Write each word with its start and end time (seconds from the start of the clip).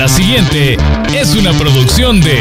La 0.00 0.08
siguiente 0.08 0.76
es 1.14 1.36
una 1.36 1.52
producción 1.52 2.22
de 2.22 2.38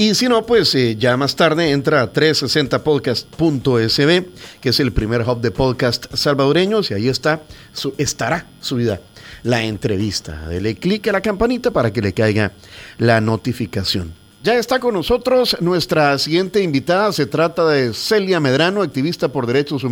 Y 0.00 0.14
si 0.14 0.28
no, 0.28 0.46
pues 0.46 0.74
eh, 0.76 0.96
ya 0.96 1.18
más 1.18 1.36
tarde 1.36 1.72
entra 1.72 2.00
a 2.00 2.10
360podcast.sb, 2.10 4.28
que 4.62 4.70
es 4.70 4.80
el 4.80 4.94
primer 4.94 5.28
hub 5.28 5.42
de 5.42 5.50
podcast 5.50 6.06
salvadoreños, 6.14 6.90
y 6.90 6.94
ahí 6.94 7.06
está, 7.06 7.42
su, 7.74 7.92
estará 7.98 8.46
subida 8.62 9.02
la 9.42 9.62
entrevista. 9.62 10.48
Dele 10.48 10.76
clic 10.76 11.06
a 11.08 11.12
la 11.12 11.20
campanita 11.20 11.70
para 11.70 11.92
que 11.92 12.00
le 12.00 12.14
caiga 12.14 12.52
la 12.96 13.20
notificación. 13.20 14.14
Ya 14.42 14.54
está 14.54 14.80
con 14.80 14.94
nosotros 14.94 15.58
nuestra 15.60 16.16
siguiente 16.16 16.62
invitada. 16.62 17.12
Se 17.12 17.26
trata 17.26 17.68
de 17.68 17.92
Celia 17.92 18.40
Medrano, 18.40 18.80
activista 18.80 19.28
por, 19.28 19.46
derechos 19.46 19.82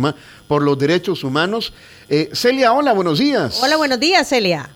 por 0.47 0.63
los 0.63 0.79
derechos 0.79 1.23
humanos. 1.23 1.71
Eh, 2.09 2.31
Celia, 2.33 2.73
hola, 2.73 2.93
buenos 2.93 3.19
días. 3.19 3.59
Hola, 3.61 3.77
buenos 3.77 3.99
días, 3.99 4.27
Celia. 4.27 4.71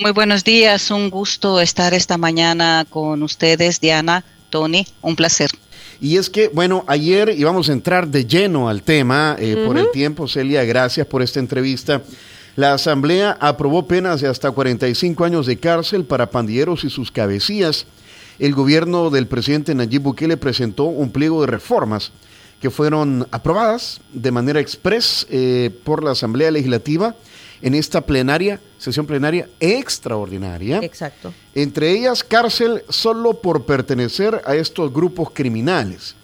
Muy 0.00 0.12
buenos 0.12 0.44
días, 0.44 0.92
un 0.92 1.10
gusto 1.10 1.60
estar 1.60 1.94
esta 1.94 2.16
mañana 2.16 2.86
con 2.88 3.24
ustedes, 3.24 3.80
Diana, 3.80 4.24
Tony, 4.52 4.86
un 5.00 5.16
placer. 5.16 5.50
Y 6.00 6.18
es 6.18 6.28
que, 6.28 6.48
bueno, 6.48 6.84
ayer 6.86 7.34
íbamos 7.36 7.68
a 7.68 7.72
entrar 7.72 8.06
de 8.06 8.26
lleno 8.26 8.68
al 8.68 8.82
tema 8.82 9.34
eh, 9.38 9.64
por 9.66 9.78
el 9.78 9.90
tiempo. 9.90 10.28
Celia, 10.28 10.62
gracias 10.64 11.06
por 11.06 11.22
esta 11.22 11.40
entrevista. 11.40 12.02
La 12.54 12.74
Asamblea 12.74 13.38
aprobó 13.40 13.86
penas 13.86 14.20
de 14.20 14.28
hasta 14.28 14.50
45 14.50 15.24
años 15.24 15.46
de 15.46 15.56
cárcel 15.56 16.04
para 16.04 16.30
pandilleros 16.30 16.84
y 16.84 16.90
sus 16.90 17.10
cabecillas. 17.10 17.86
El 18.38 18.54
gobierno 18.54 19.08
del 19.08 19.26
presidente 19.26 19.74
Nayib 19.74 20.02
Bukele 20.02 20.36
presentó 20.36 20.84
un 20.84 21.10
pliego 21.10 21.40
de 21.40 21.46
reformas 21.46 22.12
que 22.60 22.70
fueron 22.70 23.26
aprobadas 23.30 24.00
de 24.12 24.30
manera 24.32 24.60
express 24.60 25.26
eh, 25.30 25.70
por 25.82 26.04
la 26.04 26.10
Asamblea 26.10 26.50
Legislativa 26.50 27.16
en 27.62 27.74
esta 27.74 28.00
plenaria, 28.00 28.60
sesión 28.76 29.06
plenaria 29.06 29.48
extraordinaria. 29.60 30.80
Exacto. 30.82 31.32
Entre 31.54 31.90
ellas, 31.92 32.24
cárcel 32.24 32.82
solo 32.88 33.34
por 33.34 33.64
pertenecer 33.64 34.42
a 34.44 34.54
estos 34.56 34.92
grupos 34.92 35.30
criminales. 35.32 36.16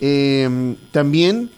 Eh, 0.00 0.76
también 0.92 1.50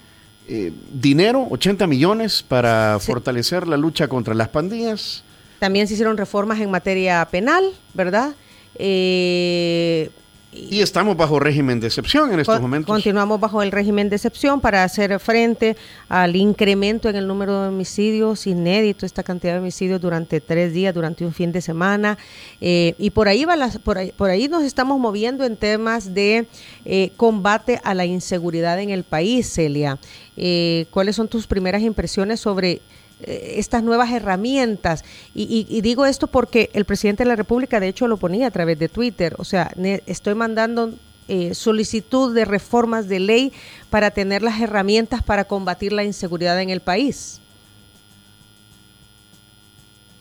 eh, 0.49 0.73
dinero, 0.93 1.47
80 1.49 1.87
millones 1.87 2.43
para 2.43 2.99
fortalecer 2.99 3.69
la 3.69 3.77
lucha 3.77 4.09
contra 4.09 4.35
las 4.35 4.49
pandillas. 4.49 5.23
También 5.61 5.87
se 5.87 5.95
hicieron 5.95 6.17
reformas 6.17 6.59
en 6.59 6.71
materia 6.71 7.25
penal, 7.31 7.65
¿verdad? 7.95 8.35
Eh, 8.75 10.11
y 10.53 10.81
estamos 10.81 11.17
bajo 11.17 11.39
régimen 11.39 11.79
de 11.79 11.87
excepción 11.87 12.33
en 12.33 12.41
estos 12.41 12.61
momentos. 12.61 12.93
Continuamos 12.93 13.39
bajo 13.39 13.63
el 13.63 13.71
régimen 13.71 14.09
de 14.09 14.17
excepción 14.17 14.61
para 14.61 14.83
hacer 14.83 15.21
frente 15.21 15.77
al 16.09 16.35
incremento 16.35 17.09
en 17.09 17.15
el 17.15 17.29
número 17.29 17.63
de 17.63 17.69
homicidios, 17.69 18.49
inédito 18.49 19.07
esta 19.07 19.23
cantidad 19.23 19.53
de 19.53 19.61
homicidios 19.61 20.01
durante 20.01 20.41
tres 20.41 20.73
días, 20.73 20.93
durante 20.93 21.25
un 21.25 21.33
fin 21.33 21.53
de 21.53 21.61
semana. 21.61 22.19
Eh, 22.61 22.95
y 22.99 23.11
por 23.11 23.29
ahí, 23.29 23.45
va 23.45 23.55
las, 23.55 23.79
por, 23.79 23.99
ahí, 23.99 24.13
por 24.13 24.29
ahí 24.29 24.49
nos 24.49 24.65
estamos 24.65 24.99
moviendo 24.99 25.45
en 25.45 25.57
temas 25.57 26.15
de 26.15 26.47
eh, 26.85 27.13
combate 27.17 27.81
a 27.85 27.95
la 27.95 28.05
inseguridad 28.05 28.81
en 28.81 28.91
el 28.91 29.05
país, 29.05 29.53
Celia. 29.53 29.99
Eh, 30.37 30.87
¿Cuáles 30.91 31.15
son 31.15 31.29
tus 31.29 31.47
primeras 31.47 31.83
impresiones 31.83 32.41
sobre 32.41 32.81
estas 33.27 33.83
nuevas 33.83 34.11
herramientas. 34.11 35.05
Y, 35.35 35.81
digo 35.81 36.07
esto 36.07 36.27
porque 36.27 36.71
el 36.73 36.85
presidente 36.85 37.25
de 37.25 37.29
la 37.29 37.37
República, 37.37 37.81
de 37.81 37.89
hecho, 37.89 38.09
lo 38.09 38.17
ponía 38.17 38.47
a 38.47 38.51
través 38.51 38.79
de 38.79 38.89
Twitter. 38.89 39.35
O 39.39 39.45
sea, 39.45 39.73
estoy 40.07 40.35
mandando 40.35 40.95
eh, 41.29 41.55
solicitud 41.55 42.35
de 42.35 42.45
reformas 42.45 43.09
de 43.09 43.21
ley 43.21 43.53
para 43.89 44.11
tener 44.11 44.43
las 44.43 44.61
herramientas 44.61 45.23
para 45.23 45.45
combatir 45.45 45.93
la 45.93 46.05
inseguridad 46.05 46.61
en 46.61 46.71
el 46.71 46.81
país. 46.81 47.41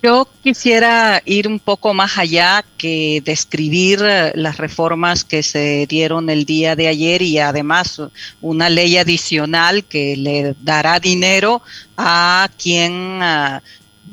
Yo 0.01 0.25
quisiera 0.41 1.21
ir 1.25 1.45
un 1.45 1.59
poco 1.59 1.93
más 1.93 2.17
allá 2.17 2.63
que 2.77 3.21
describir 3.25 3.99
eh, 4.01 4.31
las 4.33 4.57
reformas 4.57 5.25
que 5.25 5.43
se 5.43 5.87
dieron 5.87 6.29
el 6.29 6.45
día 6.45 6.77
de 6.77 6.87
ayer 6.87 7.21
y 7.21 7.37
además 7.39 8.01
una 8.39 8.69
ley 8.69 8.95
adicional 8.95 9.83
que 9.83 10.15
le 10.15 10.55
dará 10.61 11.01
dinero 11.01 11.61
a 11.97 12.49
quien 12.57 13.19
ah, 13.21 13.61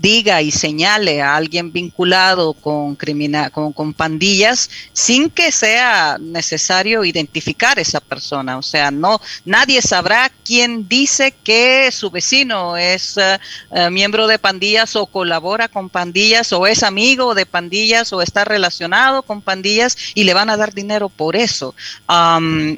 diga 0.01 0.43
y 0.43 0.51
señale 0.51 1.23
a 1.23 1.37
alguien 1.37 1.73
vinculado 1.73 2.53
con, 2.53 2.97
con, 3.53 3.73
con, 3.73 3.95
pandillas 3.95 4.71
sin 4.93 5.31
que 5.31 5.51
sea 5.51 6.19
necesario 6.21 7.05
identificar 7.05 7.79
esa 7.79 8.01
persona. 8.01 8.59
O 8.59 8.63
sea, 8.63 8.91
no, 8.91 9.21
nadie 9.45 9.81
sabrá 9.83 10.31
quién 10.45 10.89
dice 10.89 11.35
que 11.43 11.91
su 11.93 12.11
vecino 12.11 12.77
es 12.77 13.17
eh, 13.17 13.39
miembro 13.91 14.27
de 14.27 14.39
pandillas 14.39 14.97
o 14.97 15.07
colabora 15.07 15.69
con 15.69 15.89
pandillas 15.89 16.53
o 16.53 16.67
es 16.67 16.83
amigo 16.83 17.35
de 17.35 17.47
pandillas 17.47 18.13
o 18.13 18.23
está 18.23 18.45
relacionado 18.45 19.23
con 19.23 19.41
pandillas 19.41 19.97
y 20.15 20.25
le 20.25 20.35
van 20.35 20.51
a 20.51 20.57
dar 20.57 20.75
dinero 20.75 21.09
por 21.09 21.37
eso. 21.37 21.75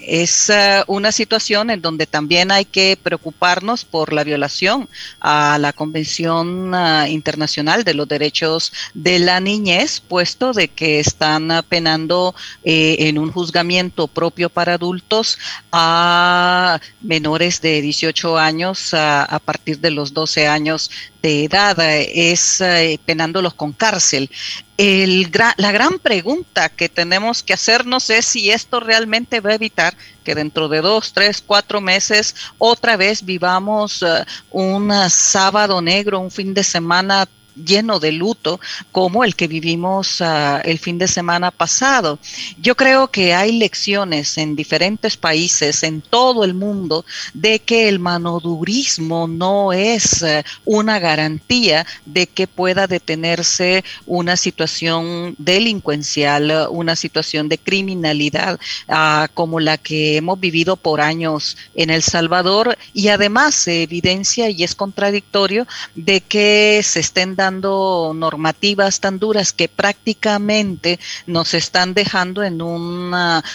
es 0.02 0.50
eh, 0.50 0.84
una 0.86 1.12
situación 1.12 1.70
en 1.70 1.82
donde 1.82 2.06
también 2.06 2.50
hay 2.50 2.64
que 2.64 2.98
preocuparnos 3.02 3.84
por 3.84 4.12
la 4.12 4.24
violación 4.24 4.88
a 5.20 5.58
la 5.58 5.72
Convención 5.72 6.74
Internacional 7.08 7.84
de 7.84 7.94
los 7.94 8.08
Derechos 8.08 8.72
de 8.94 9.18
la 9.18 9.40
Niñez, 9.40 10.00
puesto 10.00 10.52
de 10.52 10.68
que 10.68 11.00
están 11.00 11.50
penando 11.68 12.34
eh, 12.64 12.96
en 13.00 13.18
un 13.18 13.30
juzgamiento 13.32 14.06
propio 14.06 14.50
para 14.50 14.74
adultos 14.74 15.38
a 15.72 16.80
menores 17.00 17.60
de 17.60 17.80
18 17.82 18.38
años 18.38 18.94
a, 18.94 19.40
partir 19.44 19.78
de 19.80 19.90
los 19.90 20.12
12 20.12 20.48
años 20.48 20.90
de 21.22 21.44
edad, 21.44 21.76
es 21.80 22.60
eh, 22.60 22.98
penándolos 23.04 23.54
con 23.54 23.72
cárcel. 23.72 24.30
El 24.78 25.28
la 25.56 25.72
gran 25.72 25.98
pregunta 25.98 26.68
que 26.68 26.88
tenemos 26.88 27.42
que 27.42 27.52
hacernos 27.52 28.10
es 28.10 28.26
si 28.26 28.52
esto 28.52 28.78
realmente 28.78 29.40
va 29.40 29.50
a 29.50 29.54
evitar 29.54 29.96
que 30.22 30.36
dentro 30.36 30.68
de 30.68 30.80
dos, 30.80 31.12
tres, 31.12 31.42
cuatro 31.44 31.80
meses 31.80 32.36
otra 32.58 32.96
vez 32.96 33.24
vivamos 33.24 34.04
eh, 34.04 34.24
un 34.52 34.92
sábado 35.10 35.82
negro, 35.82 36.20
un 36.20 36.30
fin 36.30 36.54
de 36.54 36.62
semana 36.62 37.28
lleno 37.64 38.00
de 38.00 38.12
luto 38.12 38.60
como 38.92 39.24
el 39.24 39.34
que 39.34 39.48
vivimos 39.48 40.20
ah, 40.20 40.60
el 40.64 40.78
fin 40.78 40.98
de 40.98 41.08
semana 41.08 41.50
pasado. 41.50 42.18
Yo 42.60 42.76
creo 42.76 43.08
que 43.08 43.34
hay 43.34 43.52
lecciones 43.58 44.38
en 44.38 44.56
diferentes 44.56 45.16
países, 45.16 45.82
en 45.82 46.00
todo 46.00 46.44
el 46.44 46.54
mundo, 46.54 47.04
de 47.34 47.58
que 47.60 47.88
el 47.88 47.98
manodurismo 47.98 49.28
no 49.28 49.72
es 49.72 50.22
eh, 50.22 50.44
una 50.64 50.98
garantía 50.98 51.86
de 52.04 52.26
que 52.26 52.46
pueda 52.46 52.86
detenerse 52.86 53.84
una 54.06 54.36
situación 54.36 55.34
delincuencial, 55.38 56.68
una 56.70 56.96
situación 56.96 57.48
de 57.48 57.58
criminalidad 57.58 58.58
ah, 58.88 59.28
como 59.34 59.60
la 59.60 59.78
que 59.78 60.16
hemos 60.16 60.38
vivido 60.40 60.76
por 60.76 61.00
años 61.00 61.56
en 61.74 61.90
El 61.90 62.02
Salvador 62.02 62.76
y 62.92 63.08
además 63.08 63.54
se 63.54 63.82
evidencia 63.82 64.50
y 64.50 64.64
es 64.64 64.74
contradictorio 64.74 65.66
de 65.94 66.20
que 66.20 66.80
se 66.82 67.00
estén 67.00 67.36
dando 67.36 67.47
normativas 67.50 69.00
tan 69.00 69.18
duras 69.18 69.52
que 69.52 69.68
prácticamente 69.68 70.98
nos 71.26 71.54
están 71.54 71.94
dejando 71.94 72.42
en 72.42 72.62
un 72.62 73.14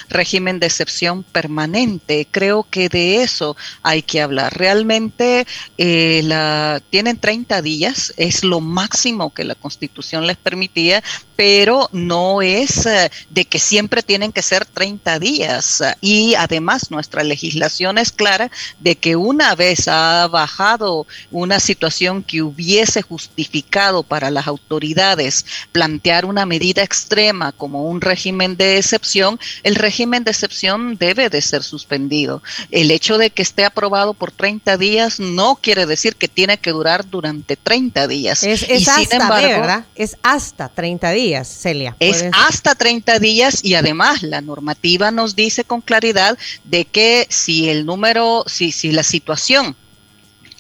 régimen 0.09 0.59
de 0.59 0.67
excepción 0.67 1.23
permanente. 1.23 2.27
Creo 2.29 2.65
que 2.69 2.89
de 2.89 3.23
eso 3.23 3.55
hay 3.81 4.01
que 4.01 4.21
hablar. 4.21 4.57
Realmente 4.57 5.45
eh, 5.77 6.79
tienen 6.89 7.17
30 7.17 7.61
días, 7.61 8.13
es 8.17 8.43
lo 8.43 8.59
máximo 8.59 9.33
que 9.33 9.43
la 9.43 9.55
Constitución 9.55 10.27
les 10.27 10.37
permitía, 10.37 11.03
pero 11.35 11.89
no 11.91 12.41
es 12.41 12.85
eh, 12.85 13.11
de 13.29 13.45
que 13.45 13.59
siempre 13.59 14.03
tienen 14.03 14.31
que 14.31 14.41
ser 14.41 14.65
30 14.65 15.19
días. 15.19 15.83
Y 16.01 16.35
además 16.35 16.91
nuestra 16.91 17.23
legislación 17.23 17.97
es 17.97 18.11
clara 18.11 18.51
de 18.79 18.95
que 18.95 19.15
una 19.15 19.55
vez 19.55 19.87
ha 19.87 20.27
bajado 20.27 21.07
una 21.31 21.59
situación 21.59 22.23
que 22.23 22.41
hubiese 22.41 23.01
justificado 23.01 23.82
complicado 23.83 24.03
para 24.03 24.31
las 24.31 24.47
autoridades 24.47 25.45
plantear 25.71 26.25
una 26.25 26.45
medida 26.45 26.83
extrema 26.83 27.51
como 27.51 27.85
un 27.85 28.01
régimen 28.01 28.55
de 28.55 28.77
excepción, 28.77 29.39
el 29.63 29.75
régimen 29.75 30.23
de 30.23 30.31
excepción 30.31 30.95
debe 30.97 31.29
de 31.29 31.41
ser 31.41 31.63
suspendido. 31.63 32.41
El 32.71 32.91
hecho 32.91 33.17
de 33.17 33.29
que 33.29 33.41
esté 33.41 33.65
aprobado 33.65 34.13
por 34.13 34.31
30 34.31 34.77
días 34.77 35.19
no 35.19 35.55
quiere 35.55 35.85
decir 35.85 36.15
que 36.15 36.27
tiene 36.27 36.57
que 36.57 36.71
durar 36.71 37.09
durante 37.09 37.55
30 37.55 38.07
días. 38.07 38.43
Es, 38.43 38.87
hasta, 38.87 39.41
¿verdad? 39.41 39.85
Es 39.95 40.17
hasta 40.23 40.69
30 40.69 41.11
días, 41.11 41.47
Celia. 41.47 41.95
Es 41.99 42.25
hasta 42.33 42.75
30 42.75 43.19
días 43.19 43.63
y 43.63 43.75
además 43.75 44.23
la 44.23 44.41
normativa 44.41 45.11
nos 45.11 45.35
dice 45.35 45.63
con 45.63 45.81
claridad 45.81 46.37
de 46.63 46.85
que 46.85 47.27
si 47.29 47.69
el 47.69 47.85
número, 47.85 48.43
si, 48.47 48.71
si 48.71 48.91
la 48.91 49.03
situación 49.03 49.75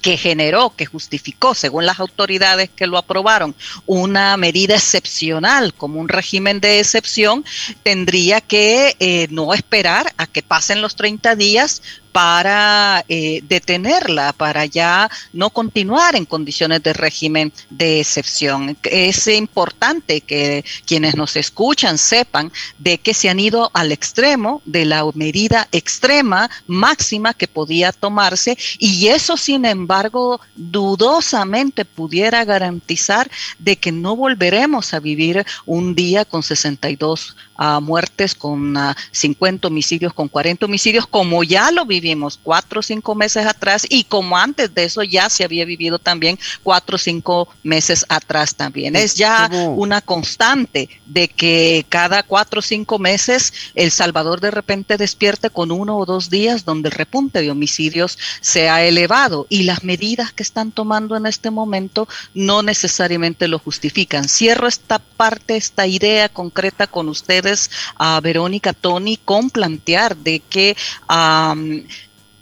que 0.03 0.17
generó, 0.17 0.75
que 0.75 0.85
justificó, 0.85 1.55
según 1.55 1.85
las 1.85 2.01
autoridades 2.01 2.69
que 2.69 2.87
lo 2.87 2.97
aprobaron, 2.97 3.55
una 3.85 4.35
medida 4.35 4.75
excepcional 4.75 5.73
como 5.73 5.97
un 6.01 6.09
régimen 6.09 6.59
de 6.59 6.81
excepción, 6.81 7.45
tendría 7.83 8.41
que 8.41 8.97
eh, 8.99 9.27
no 9.31 9.53
esperar 9.53 10.13
a 10.17 10.27
que 10.27 10.43
pasen 10.43 10.81
los 10.81 10.97
30 10.97 11.37
días 11.37 11.81
para 12.13 13.03
eh, 13.09 13.41
detenerla, 13.49 14.33
para 14.33 14.65
ya 14.65 15.09
no 15.33 15.49
continuar 15.49 16.15
en 16.15 16.25
condiciones 16.25 16.81
de 16.83 16.93
régimen 16.93 17.51
de 17.71 17.99
excepción. 17.99 18.77
Es 18.83 19.27
importante 19.27 20.21
que 20.21 20.63
quienes 20.85 21.15
nos 21.15 21.35
escuchan 21.35 21.97
sepan 21.97 22.51
de 22.77 22.99
que 22.99 23.15
se 23.15 23.29
han 23.29 23.39
ido 23.39 23.71
al 23.73 23.91
extremo 23.91 24.61
de 24.65 24.85
la 24.85 25.03
medida 25.15 25.67
extrema 25.71 26.49
máxima 26.67 27.33
que 27.33 27.47
podía 27.47 27.91
tomarse 27.91 28.57
y 28.77 29.07
eso, 29.07 29.35
sin 29.35 29.65
embargo, 29.65 30.39
dudosamente 30.55 31.83
pudiera 31.83 32.45
garantizar 32.45 33.29
de 33.57 33.75
que 33.75 33.91
no 33.91 34.15
volveremos 34.15 34.93
a 34.93 34.99
vivir 34.99 35.43
un 35.65 35.95
día 35.95 36.25
con 36.25 36.43
62 36.43 37.35
uh, 37.57 37.81
muertes, 37.81 38.35
con 38.35 38.75
50 39.11 39.67
ah, 39.67 39.69
homicidios, 39.69 40.13
con 40.13 40.27
40 40.27 40.67
homicidios, 40.67 41.07
como 41.07 41.43
ya 41.43 41.71
lo 41.71 41.85
vivimos 41.87 42.02
vivimos 42.03 42.37
cuatro 42.43 42.81
o 42.81 42.83
cinco 42.83 43.15
meses 43.15 43.45
atrás 43.45 43.85
y 43.89 44.03
como 44.03 44.37
antes 44.37 44.73
de 44.75 44.83
eso 44.83 45.03
ya 45.03 45.29
se 45.29 45.43
había 45.45 45.63
vivido 45.63 45.99
también 45.99 46.37
cuatro 46.61 46.95
o 46.95 46.99
cinco 46.99 47.47
meses 47.63 48.05
atrás 48.09 48.55
también. 48.55 48.95
Es 48.95 49.15
ya 49.15 49.49
una 49.75 50.01
constante 50.01 50.89
de 51.05 51.29
que 51.29 51.85
cada 51.87 52.23
cuatro 52.23 52.59
o 52.59 52.61
cinco 52.61 52.99
meses 52.99 53.53
El 53.73 53.91
Salvador 53.91 54.41
de 54.41 54.51
repente 54.51 54.97
despierte 54.97 55.49
con 55.49 55.71
uno 55.71 55.97
o 55.97 56.05
dos 56.05 56.29
días 56.29 56.65
donde 56.65 56.89
el 56.89 56.95
repunte 56.95 57.41
de 57.41 57.51
homicidios 57.51 58.17
se 58.41 58.69
ha 58.69 58.83
elevado 58.83 59.47
y 59.49 59.63
las 59.63 59.83
medidas 59.83 60.33
que 60.33 60.43
están 60.43 60.71
tomando 60.71 61.15
en 61.15 61.25
este 61.25 61.51
momento 61.51 62.07
no 62.33 62.63
necesariamente 62.63 63.47
lo 63.47 63.59
justifican. 63.59 64.27
Cierro 64.27 64.67
esta 64.67 64.99
parte, 64.99 65.55
esta 65.55 65.87
idea 65.87 66.27
concreta 66.27 66.87
con 66.87 67.07
ustedes, 67.07 67.71
a 67.95 68.19
Verónica, 68.19 68.73
Tony, 68.73 69.17
con 69.17 69.49
plantear 69.49 70.17
de 70.17 70.41
que 70.41 70.75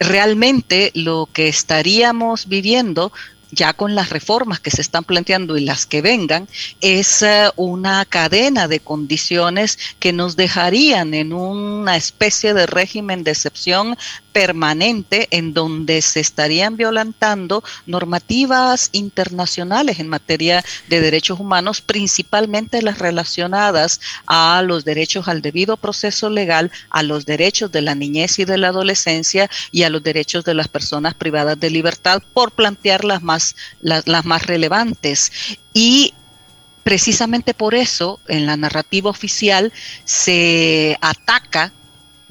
realmente 0.01 0.91
lo 0.95 1.29
que 1.31 1.47
estaríamos 1.47 2.47
viviendo 2.47 3.11
ya 3.51 3.73
con 3.73 3.95
las 3.95 4.09
reformas 4.09 4.59
que 4.59 4.71
se 4.71 4.81
están 4.81 5.03
planteando 5.03 5.57
y 5.57 5.65
las 5.65 5.85
que 5.85 6.01
vengan, 6.01 6.47
es 6.79 7.21
eh, 7.21 7.49
una 7.57 8.05
cadena 8.05 8.67
de 8.67 8.79
condiciones 8.79 9.77
que 9.99 10.13
nos 10.13 10.35
dejarían 10.37 11.13
en 11.13 11.33
una 11.33 11.97
especie 11.97 12.53
de 12.53 12.65
régimen 12.65 13.23
de 13.23 13.31
excepción 13.31 13.97
permanente 14.31 15.27
en 15.31 15.53
donde 15.53 16.01
se 16.01 16.19
estarían 16.19 16.77
violentando 16.77 17.63
normativas 17.85 18.89
internacionales 18.91 19.99
en 19.99 20.07
materia 20.07 20.63
de 20.87 21.01
derechos 21.01 21.39
humanos, 21.39 21.81
principalmente 21.81 22.81
las 22.81 22.99
relacionadas 22.99 23.99
a 24.25 24.61
los 24.65 24.85
derechos 24.85 25.27
al 25.27 25.41
debido 25.41 25.77
proceso 25.77 26.29
legal, 26.29 26.71
a 26.89 27.03
los 27.03 27.25
derechos 27.25 27.71
de 27.71 27.81
la 27.81 27.95
niñez 27.95 28.39
y 28.39 28.45
de 28.45 28.57
la 28.57 28.69
adolescencia 28.69 29.49
y 29.71 29.83
a 29.83 29.89
los 29.89 30.03
derechos 30.03 30.43
de 30.45 30.53
las 30.53 30.67
personas 30.67 31.13
privadas 31.13 31.59
de 31.59 31.69
libertad, 31.69 32.21
por 32.33 32.51
plantear 32.51 33.03
las 33.03 33.21
más, 33.21 33.55
las, 33.81 34.07
las 34.07 34.25
más 34.25 34.45
relevantes. 34.45 35.31
Y 35.73 36.13
precisamente 36.83 37.53
por 37.53 37.75
eso 37.75 38.19
en 38.27 38.45
la 38.45 38.57
narrativa 38.57 39.09
oficial 39.09 39.71
se 40.03 40.97
ataca 41.01 41.71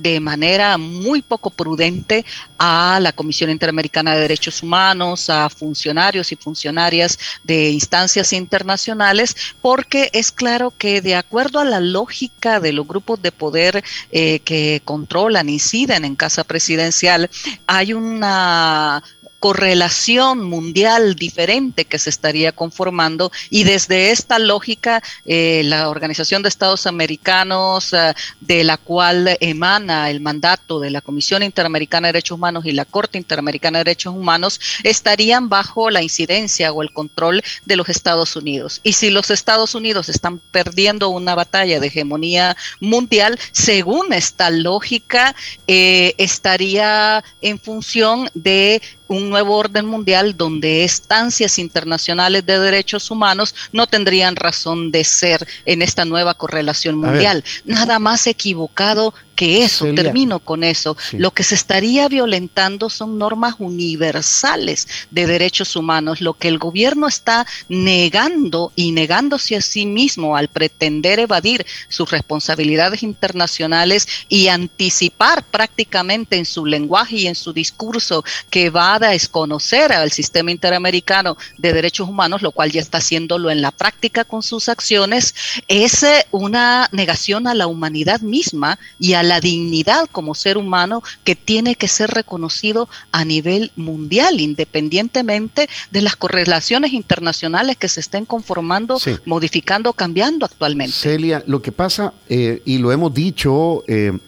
de 0.02 0.20
manera 0.20 0.78
muy 0.78 1.22
poco 1.22 1.50
prudente 1.50 2.24
a 2.58 2.98
la 3.00 3.12
Comisión 3.12 3.50
Interamericana 3.50 4.14
de 4.14 4.20
Derechos 4.20 4.62
Humanos, 4.62 5.30
a 5.30 5.48
funcionarios 5.48 6.32
y 6.32 6.36
funcionarias 6.36 7.18
de 7.44 7.70
instancias 7.70 8.32
internacionales, 8.32 9.36
porque 9.60 10.10
es 10.12 10.32
claro 10.32 10.72
que 10.76 11.00
de 11.00 11.14
acuerdo 11.14 11.58
a 11.58 11.64
la 11.64 11.80
lógica 11.80 12.60
de 12.60 12.72
los 12.72 12.86
grupos 12.86 13.20
de 13.22 13.32
poder 13.32 13.84
eh, 14.10 14.40
que 14.40 14.82
controlan, 14.84 15.48
inciden 15.48 16.04
en 16.04 16.16
casa 16.16 16.44
presidencial, 16.44 17.30
hay 17.66 17.92
una 17.92 19.02
correlación 19.40 20.44
mundial 20.44 21.16
diferente 21.16 21.86
que 21.86 21.98
se 21.98 22.10
estaría 22.10 22.52
conformando 22.52 23.32
y 23.48 23.64
desde 23.64 24.10
esta 24.10 24.38
lógica 24.38 25.02
eh, 25.24 25.62
la 25.64 25.88
Organización 25.88 26.42
de 26.42 26.50
Estados 26.50 26.86
Americanos 26.86 27.92
eh, 27.92 28.14
de 28.40 28.64
la 28.64 28.76
cual 28.76 29.36
emana 29.40 30.10
el 30.10 30.20
mandato 30.20 30.78
de 30.78 30.90
la 30.90 31.00
Comisión 31.00 31.42
Interamericana 31.42 32.08
de 32.08 32.12
Derechos 32.12 32.36
Humanos 32.36 32.66
y 32.66 32.72
la 32.72 32.84
Corte 32.84 33.16
Interamericana 33.16 33.78
de 33.78 33.84
Derechos 33.84 34.14
Humanos 34.14 34.60
estarían 34.84 35.48
bajo 35.48 35.90
la 35.90 36.02
incidencia 36.02 36.72
o 36.72 36.82
el 36.82 36.92
control 36.92 37.42
de 37.64 37.76
los 37.76 37.88
Estados 37.88 38.36
Unidos. 38.36 38.80
Y 38.82 38.92
si 38.92 39.08
los 39.08 39.30
Estados 39.30 39.74
Unidos 39.74 40.10
están 40.10 40.38
perdiendo 40.38 41.08
una 41.08 41.34
batalla 41.34 41.80
de 41.80 41.86
hegemonía 41.86 42.56
mundial, 42.78 43.38
según 43.52 44.12
esta 44.12 44.50
lógica, 44.50 45.34
eh, 45.66 46.14
estaría 46.18 47.24
en 47.40 47.58
función 47.58 48.28
de 48.34 48.82
un 49.10 49.28
nuevo 49.28 49.56
orden 49.56 49.86
mundial 49.86 50.36
donde 50.36 50.84
estancias 50.84 51.58
internacionales 51.58 52.46
de 52.46 52.60
derechos 52.60 53.10
humanos 53.10 53.56
no 53.72 53.88
tendrían 53.88 54.36
razón 54.36 54.92
de 54.92 55.02
ser 55.02 55.48
en 55.64 55.82
esta 55.82 56.04
nueva 56.04 56.34
correlación 56.34 56.96
mundial. 56.96 57.42
Nada 57.64 57.98
más 57.98 58.28
equivocado 58.28 59.12
que 59.40 59.64
eso, 59.64 59.86
termino 59.94 60.38
con 60.38 60.62
eso. 60.62 60.98
Lo 61.12 61.30
que 61.30 61.44
se 61.44 61.54
estaría 61.54 62.08
violentando 62.08 62.90
son 62.90 63.16
normas 63.16 63.54
universales 63.58 64.86
de 65.10 65.26
derechos 65.26 65.76
humanos. 65.76 66.20
Lo 66.20 66.34
que 66.34 66.48
el 66.48 66.58
gobierno 66.58 67.08
está 67.08 67.46
negando 67.70 68.70
y 68.76 68.92
negándose 68.92 69.56
a 69.56 69.62
sí 69.62 69.86
mismo 69.86 70.36
al 70.36 70.48
pretender 70.48 71.20
evadir 71.20 71.64
sus 71.88 72.10
responsabilidades 72.10 73.02
internacionales 73.02 74.06
y 74.28 74.48
anticipar 74.48 75.42
prácticamente 75.42 76.36
en 76.36 76.44
su 76.44 76.66
lenguaje 76.66 77.16
y 77.16 77.26
en 77.26 77.34
su 77.34 77.54
discurso 77.54 78.22
que 78.50 78.68
va 78.68 78.96
a 78.96 78.98
desconocer 78.98 79.90
al 79.90 80.12
sistema 80.12 80.50
interamericano 80.50 81.38
de 81.56 81.72
derechos 81.72 82.10
humanos, 82.10 82.42
lo 82.42 82.52
cual 82.52 82.72
ya 82.72 82.82
está 82.82 82.98
haciéndolo 82.98 83.50
en 83.50 83.62
la 83.62 83.70
práctica 83.70 84.26
con 84.26 84.42
sus 84.42 84.68
acciones, 84.68 85.34
es 85.66 86.02
eh, 86.02 86.26
una 86.30 86.90
negación 86.92 87.46
a 87.46 87.54
la 87.54 87.68
humanidad 87.68 88.20
misma 88.20 88.78
y 88.98 89.14
a 89.14 89.22
la 89.29 89.29
dignidad 89.38 90.08
como 90.10 90.34
ser 90.34 90.56
humano 90.56 91.02
que 91.22 91.36
tiene 91.36 91.76
que 91.76 91.86
ser 91.86 92.10
reconocido 92.10 92.88
a 93.12 93.24
nivel 93.24 93.70
mundial, 93.76 94.40
independientemente 94.40 95.68
de 95.90 96.00
las 96.00 96.16
correlaciones 96.16 96.94
internacionales 96.94 97.76
que 97.76 97.88
se 97.88 98.00
estén 98.00 98.24
conformando, 98.24 98.98
modificando, 99.26 99.92
cambiando 99.92 100.46
actualmente. 100.46 100.92
Celia, 100.92 101.44
lo 101.46 101.60
que 101.60 101.70
pasa, 101.70 102.14
eh, 102.28 102.62
y 102.64 102.78
lo 102.78 102.92
hemos 102.92 103.12
dicho, 103.12 103.84
eh, 103.86 104.18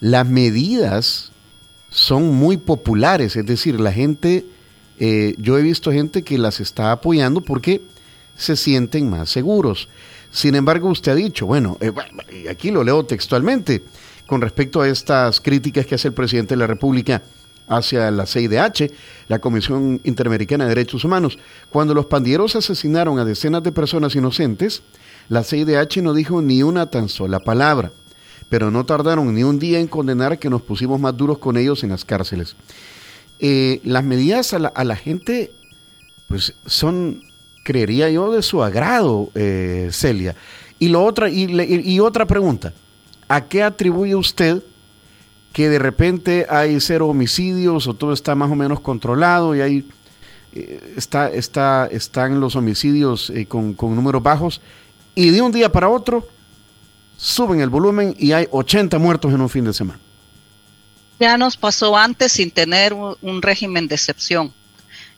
las 0.00 0.26
medidas 0.26 1.30
son 1.90 2.34
muy 2.34 2.56
populares, 2.56 3.36
es 3.36 3.46
decir, 3.46 3.80
la 3.80 3.92
gente, 3.92 4.44
eh, 4.98 5.34
yo 5.38 5.56
he 5.56 5.62
visto 5.62 5.92
gente 5.92 6.22
que 6.22 6.38
las 6.38 6.58
está 6.58 6.90
apoyando 6.90 7.40
porque 7.40 7.82
se 8.36 8.56
sienten 8.56 9.08
más 9.08 9.30
seguros. 9.30 9.88
Sin 10.32 10.56
embargo, 10.56 10.88
usted 10.88 11.12
ha 11.12 11.14
dicho, 11.14 11.46
bueno, 11.46 11.78
aquí 12.50 12.72
lo 12.72 12.82
leo 12.82 13.06
textualmente, 13.06 13.84
con 14.26 14.40
respecto 14.40 14.80
a 14.80 14.88
estas 14.88 15.40
críticas 15.40 15.86
que 15.86 15.94
hace 15.94 16.08
el 16.08 16.14
presidente 16.14 16.54
de 16.54 16.58
la 16.58 16.66
República 16.66 17.22
hacia 17.68 18.10
la 18.10 18.26
CIDH, 18.26 18.92
la 19.28 19.38
Comisión 19.38 20.00
Interamericana 20.04 20.64
de 20.64 20.70
Derechos 20.70 21.04
Humanos. 21.04 21.38
Cuando 21.70 21.94
los 21.94 22.06
pandilleros 22.06 22.56
asesinaron 22.56 23.18
a 23.18 23.24
decenas 23.24 23.62
de 23.62 23.72
personas 23.72 24.14
inocentes, 24.14 24.82
la 25.28 25.42
CIDH 25.42 26.02
no 26.02 26.12
dijo 26.12 26.42
ni 26.42 26.62
una 26.62 26.90
tan 26.90 27.08
sola 27.08 27.40
palabra, 27.40 27.92
pero 28.48 28.70
no 28.70 28.84
tardaron 28.84 29.34
ni 29.34 29.42
un 29.42 29.58
día 29.58 29.80
en 29.80 29.88
condenar 29.88 30.38
que 30.38 30.50
nos 30.50 30.62
pusimos 30.62 31.00
más 31.00 31.16
duros 31.16 31.38
con 31.38 31.56
ellos 31.56 31.82
en 31.82 31.90
las 31.90 32.04
cárceles. 32.04 32.56
Eh, 33.40 33.80
las 33.84 34.04
medidas 34.04 34.52
a 34.52 34.58
la, 34.58 34.96
gente, 34.96 35.52
pues 36.28 36.54
son, 36.66 37.24
creería 37.62 38.10
yo, 38.10 38.32
de 38.32 38.42
su 38.42 38.62
agrado, 38.62 39.30
eh, 39.34 39.88
Celia. 39.90 40.36
Y, 40.78 40.88
lo 40.88 41.04
otra, 41.04 41.30
y 41.30 42.00
otra 42.00 42.26
pregunta, 42.26 42.74
¿a 43.28 43.42
qué 43.42 43.62
atribuye 43.62 44.14
usted 44.14 44.62
que 45.52 45.68
de 45.68 45.78
repente 45.78 46.46
hay 46.50 46.80
cero 46.80 47.08
homicidios 47.08 47.86
o 47.86 47.94
todo 47.94 48.12
está 48.12 48.34
más 48.34 48.50
o 48.50 48.56
menos 48.56 48.80
controlado 48.80 49.54
y 49.54 49.60
hay 49.60 49.88
eh, 50.52 50.94
está, 50.96 51.30
está, 51.30 51.88
están 51.90 52.40
los 52.40 52.54
homicidios 52.54 53.30
eh, 53.30 53.46
con, 53.46 53.76
números 53.76 54.22
bajos 54.22 54.60
y 55.14 55.30
de 55.30 55.42
un 55.42 55.52
día 55.52 55.70
para 55.70 55.88
otro 55.88 56.28
suben 57.16 57.60
el 57.60 57.70
volumen 57.70 58.14
y 58.18 58.32
hay 58.32 58.46
80 58.50 58.98
muertos 58.98 59.32
en 59.32 59.40
un 59.40 59.48
fin 59.48 59.64
de 59.64 59.72
semana. 59.72 60.00
Ya 61.18 61.36
nos 61.38 61.56
pasó 61.56 61.96
antes 61.96 62.32
sin 62.32 62.50
tener 62.50 62.92
un, 62.92 63.42
régimen 63.42 63.88
de 63.88 63.94
excepción. 63.94 64.52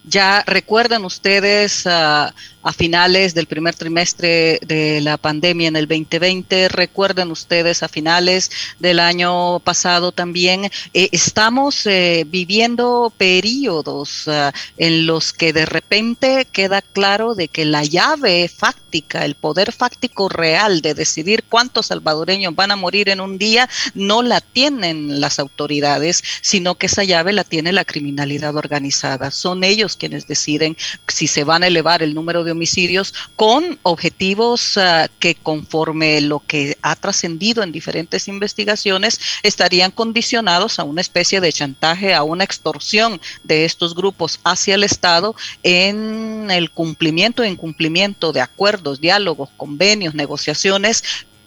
Ya 0.08 0.44
recuerdan 0.46 1.04
ustedes 1.04 1.84
uh, 1.84 1.88
a 1.88 2.72
finales 2.72 3.34
del 3.34 3.46
primer 3.46 3.74
trimestre 3.74 4.60
de 4.64 5.00
la 5.00 5.16
pandemia 5.16 5.66
en 5.66 5.74
el 5.74 5.88
2020. 5.88 6.68
Recuerden 6.68 7.32
ustedes 7.32 7.82
a 7.82 7.88
finales 7.88 8.52
del 8.78 9.00
año 9.00 9.58
pasado 9.60 10.12
también. 10.12 10.70
Eh, 10.94 11.08
estamos 11.10 11.86
eh, 11.86 12.24
viviendo 12.24 13.12
periodos 13.18 14.28
uh, 14.28 14.52
en 14.76 15.06
los 15.06 15.32
que 15.32 15.52
de 15.52 15.66
repente 15.66 16.46
queda 16.52 16.82
claro 16.82 17.34
de 17.34 17.48
que 17.48 17.64
la 17.64 17.82
llave 17.82 18.48
fáctica, 18.48 19.24
el 19.24 19.34
poder 19.34 19.72
fáctico 19.72 20.28
real 20.28 20.82
de 20.82 20.94
decidir 20.94 21.42
cuántos 21.48 21.86
salvadoreños 21.86 22.54
van 22.54 22.70
a 22.70 22.76
morir 22.76 23.08
en 23.08 23.20
un 23.20 23.38
día, 23.38 23.68
no 23.94 24.22
la 24.22 24.40
tienen 24.40 25.20
las 25.20 25.40
autoridades, 25.40 26.22
sino 26.42 26.76
que 26.76 26.86
esa 26.86 27.02
llave 27.02 27.32
la 27.32 27.42
tiene 27.42 27.72
la 27.72 27.84
criminalidad 27.84 28.54
organizada. 28.54 29.32
Son 29.32 29.64
ellos 29.64 29.95
quienes 29.96 30.26
deciden 30.26 30.76
si 31.08 31.26
se 31.26 31.44
van 31.44 31.62
a 31.62 31.66
elevar 31.66 32.02
el 32.02 32.14
número 32.14 32.44
de 32.44 32.52
homicidios 32.52 33.14
con 33.34 33.78
objetivos 33.82 34.76
uh, 34.76 35.08
que 35.18 35.34
conforme 35.34 36.20
lo 36.20 36.40
que 36.40 36.78
ha 36.82 36.96
trascendido 36.96 37.62
en 37.62 37.72
diferentes 37.72 38.28
investigaciones 38.28 39.20
estarían 39.42 39.90
condicionados 39.90 40.78
a 40.78 40.84
una 40.84 41.00
especie 41.00 41.40
de 41.40 41.52
chantaje, 41.52 42.14
a 42.14 42.22
una 42.22 42.44
extorsión 42.44 43.20
de 43.44 43.64
estos 43.64 43.94
grupos 43.94 44.40
hacia 44.44 44.74
el 44.74 44.84
Estado 44.84 45.34
en 45.62 46.50
el 46.50 46.70
cumplimiento 46.70 47.42
e 47.42 47.48
incumplimiento 47.48 48.32
de 48.32 48.40
acuerdos, 48.40 49.00
diálogos, 49.00 49.50
convenios, 49.56 50.14
negociaciones 50.14 51.02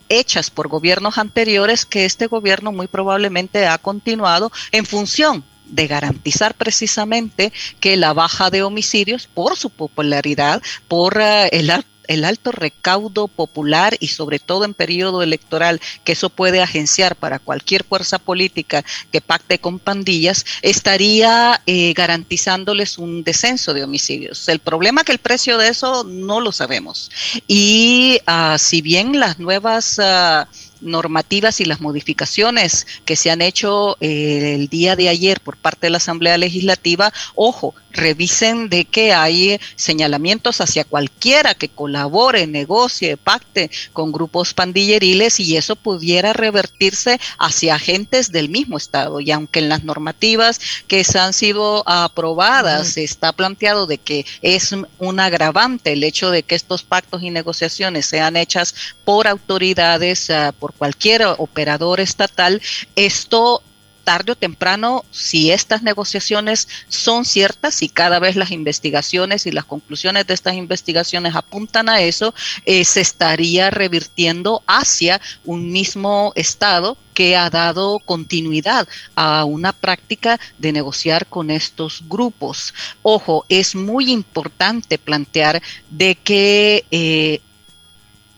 hechas 0.10 0.50
por 0.50 0.68
gobiernos 0.68 1.18
anteriores 1.18 1.86
que 1.86 2.06
este 2.06 2.27
gobierno 2.27 2.72
muy 2.72 2.88
probablemente 2.88 3.68
ha 3.68 3.77
continuado 3.77 4.51
en 4.72 4.86
función 4.86 5.44
de 5.70 5.88
garantizar 5.88 6.54
precisamente 6.56 7.52
que 7.80 7.98
la 7.98 8.14
baja 8.14 8.50
de 8.50 8.64
homicidios, 8.64 9.28
por 9.28 9.56
su 9.58 9.70
popularidad, 9.70 10.62
por 10.88 11.18
uh, 11.18 11.48
el 11.52 11.72
el 12.10 12.26
alto 12.26 12.52
recaudo 12.52 13.28
popular 13.28 13.96
y 14.00 14.08
sobre 14.08 14.40
todo 14.40 14.66
en 14.66 14.74
periodo 14.74 15.22
electoral, 15.22 15.80
que 16.04 16.14
eso 16.14 16.32
puede 16.32 16.60
agenciar 16.60 17.16
para 17.16 17.38
cualquier 17.38 17.84
fuerza 17.84 18.18
política 18.18 18.84
que 19.12 19.22
pacte 19.22 19.60
con 19.60 19.78
pandillas, 19.78 20.44
estaría 20.64 21.62
eh, 21.68 21.94
garantizándoles 21.94 22.98
un 22.98 23.24
descenso 23.24 23.76
de 23.76 23.84
homicidios. 23.84 24.50
El 24.50 24.58
problema 24.58 25.02
es 25.02 25.06
que 25.06 25.12
el 25.12 25.20
precio 25.20 25.60
de 25.60 25.68
eso 25.68 26.04
no 26.04 26.42
lo 26.42 26.52
sabemos. 26.52 27.12
Y 27.48 28.20
uh, 28.28 28.58
si 28.58 28.82
bien 28.82 29.20
las 29.20 29.40
nuevas... 29.40 30.00
Uh, 30.00 30.69
normativas 30.82 31.60
y 31.62 31.66
las 31.66 31.82
modificaciones 31.82 32.88
que 33.06 33.16
se 33.16 33.32
han 33.32 33.42
hecho 33.42 33.98
eh, 34.00 34.56
el 34.56 34.68
día 34.68 34.96
de 34.96 35.10
ayer 35.10 35.40
por 35.40 35.58
parte 35.58 35.88
de 35.88 35.92
la 35.92 35.98
Asamblea 35.98 36.38
Legislativa, 36.38 37.12
ojo, 37.36 37.76
revisen 37.91 38.69
de 38.69 38.86
que 38.86 39.13
hay 39.13 39.60
señalamientos 39.75 40.62
hacia 40.62 40.84
cualquiera 40.84 41.53
que 41.53 41.69
colabore, 41.69 42.48
negocie, 42.48 43.17
pacte 43.17 43.69
con 43.93 44.12
grupos 44.12 44.53
pandilleriles 44.53 45.39
y 45.39 45.58
eso 45.58 45.75
pudiera 45.75 46.34
revertirse 46.34 47.19
hacia 47.38 47.75
agentes 47.75 48.31
del 48.31 48.50
mismo 48.50 48.77
Estado. 48.77 49.19
Y 49.19 49.31
aunque 49.31 49.60
en 49.60 49.69
las 49.69 49.84
normativas 49.84 50.60
que 50.88 51.03
se 51.03 51.19
han 51.19 51.34
sido 51.34 51.84
aprobadas 51.88 52.98
está 52.98 53.31
planteado 53.31 53.88
de 53.88 53.98
que 53.98 54.25
es 54.41 54.75
un 55.00 55.19
agravante 55.19 55.93
el 55.93 56.03
hecho 56.03 56.31
de 56.31 56.43
que 56.43 56.55
estos 56.55 56.84
pactos 56.84 57.24
y 57.24 57.29
negociaciones 57.29 58.05
sean 58.05 58.36
hechas 58.36 58.75
por 59.05 59.27
autoridades, 59.27 60.29
uh, 60.29 60.53
por 60.60 60.74
cualquier 60.74 61.24
operador 61.38 62.00
estatal, 62.00 62.62
esto 62.96 63.63
tarde 64.10 64.32
o 64.32 64.36
temprano, 64.36 65.06
si 65.12 65.51
estas 65.51 65.84
negociaciones 65.84 66.68
son 66.88 67.25
ciertas 67.25 67.84
y 67.84 67.89
cada 67.89 68.18
vez 68.18 68.36
las 68.36 68.50
investigaciones 68.50 69.46
y 69.46 69.51
las 69.51 69.66
conclusiones 69.66 70.25
de 70.25 70.34
estas 70.34 70.56
investigaciones 70.56 71.36
apuntan 71.36 71.89
a 71.89 72.01
eso, 72.01 72.34
eh, 72.66 72.86
se 72.86 73.01
estaría 73.01 73.70
revirtiendo 73.70 74.63
hacia 74.66 75.22
un 75.46 75.72
mismo 75.72 76.32
Estado 76.34 76.98
que 77.13 77.38
ha 77.38 77.51
dado 77.51 78.00
continuidad 78.00 78.88
a 79.13 79.46
una 79.46 79.74
práctica 79.74 80.39
de 80.58 80.72
negociar 80.72 81.28
con 81.28 81.51
estos 81.51 82.01
grupos. 82.10 82.74
Ojo, 83.04 83.46
es 83.48 83.75
muy 83.75 84.12
importante 84.12 84.98
plantear 84.98 85.62
de 85.92 86.16
que 86.16 86.84
eh, 86.89 87.42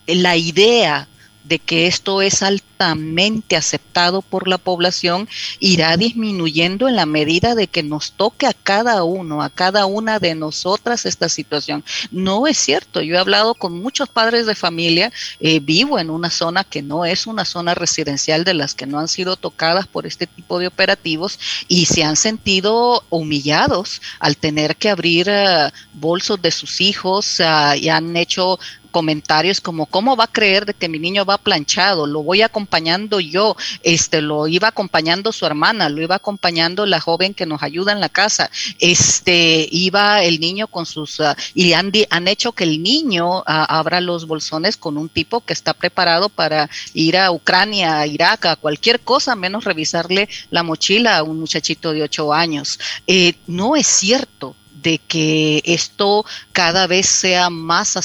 la 0.06 0.36
idea 0.36 1.08
de 1.52 1.60
que 1.60 1.86
esto 1.86 2.22
es 2.22 2.44
altamente 2.44 3.58
aceptado 3.58 4.22
por 4.22 4.48
la 4.48 4.58
población 4.58 5.28
irá 5.60 5.98
disminuyendo 5.98 6.88
en 6.88 6.96
la 6.96 7.06
medida 7.06 7.56
de 7.56 7.68
que 7.68 7.84
nos 7.84 8.14
toque 8.14 8.48
a 8.48 8.54
cada 8.54 9.04
uno, 9.04 9.42
a 9.44 9.50
cada 9.50 9.86
una 9.86 10.18
de 10.18 10.34
nosotras 10.34 11.06
esta 11.06 11.28
situación. 11.28 11.84
No 12.10 12.48
es 12.48 12.58
cierto, 12.58 13.02
yo 13.02 13.16
he 13.16 13.20
hablado 13.20 13.54
con 13.54 13.82
muchos 13.82 14.08
padres 14.08 14.46
de 14.46 14.56
familia, 14.56 15.12
eh, 15.42 15.60
vivo 15.60 16.00
en 16.00 16.10
una 16.10 16.30
zona 16.30 16.64
que 16.64 16.82
no 16.82 17.04
es 17.04 17.28
una 17.28 17.44
zona 17.44 17.76
residencial 17.76 18.46
de 18.46 18.54
las 18.54 18.74
que 18.74 18.86
no 18.86 18.98
han 18.98 19.10
sido 19.10 19.36
tocadas 19.36 19.88
por 19.88 20.08
este 20.08 20.26
tipo 20.26 20.58
de 20.58 20.68
operativos 20.68 21.38
y 21.68 21.88
se 21.88 22.06
han 22.06 22.16
sentido 22.16 23.04
humillados 23.10 24.02
al 24.20 24.38
tener 24.38 24.78
que 24.78 24.90
abrir 24.90 25.30
uh, 25.30 25.70
bolsos 25.92 26.42
de 26.42 26.52
sus 26.52 26.80
hijos 26.80 27.42
uh, 27.42 27.76
y 27.76 27.90
han 27.90 28.16
hecho 28.16 28.58
comentarios 28.92 29.62
como 29.62 29.86
cómo 29.88 30.16
va 30.16 30.26
a 30.26 30.32
creer 30.32 30.66
de 30.66 30.74
que 30.74 30.90
mi 30.90 31.00
niño 31.00 31.26
va 31.26 31.38
planchado, 31.38 32.06
lo 32.06 32.22
voy 32.24 32.42
acompañando 32.42 33.20
yo, 33.20 33.56
este 33.82 34.22
lo 34.22 34.48
iba 34.48 34.68
acompañando 34.68 35.32
su 35.32 35.46
hermana, 35.46 35.90
lo 35.90 36.02
iba 36.02 36.16
acompañando 36.16 36.86
la 36.86 37.00
joven 37.00 37.34
que 37.34 37.46
nos 37.46 37.64
ayuda 37.64 37.92
en 37.92 38.02
la 38.02 38.10
casa, 38.10 38.52
este 38.80 39.68
iba 39.72 40.24
el 40.24 40.40
niño 40.40 40.68
con 40.68 40.86
sus 40.86 41.20
uh, 41.20 41.34
y 41.56 41.74
han, 41.74 41.92
han 42.10 42.28
hecho 42.28 42.52
que 42.52 42.66
el 42.66 42.84
niño 42.84 43.40
uh, 43.40 43.44
abra 43.46 44.02
los 44.02 44.28
bolsones 44.28 44.78
con 44.78 44.98
un 44.98 45.10
tipo 45.10 45.42
que 45.42 45.54
está 45.54 45.74
preparado 45.74 46.30
para 46.30 46.70
ir 46.94 47.18
a 47.18 47.32
Ucrania, 47.32 48.00
a 48.00 48.08
Irak, 48.08 48.46
a 48.46 48.56
cualquier 48.56 49.00
cosa 49.00 49.36
menos 49.36 49.64
revisarle 49.64 50.30
la 50.50 50.64
mochila 50.64 51.18
a 51.18 51.24
un 51.24 51.40
muchachito 51.40 51.94
de 51.94 52.04
ocho 52.04 52.34
años. 52.34 52.80
Eh, 53.08 53.36
no 53.48 53.76
es 53.76 53.88
cierto 53.88 54.56
de 54.82 54.98
que 54.98 55.62
esto 55.66 56.26
cada 56.52 56.88
vez 56.88 57.06
sea 57.06 57.50
más 57.50 57.98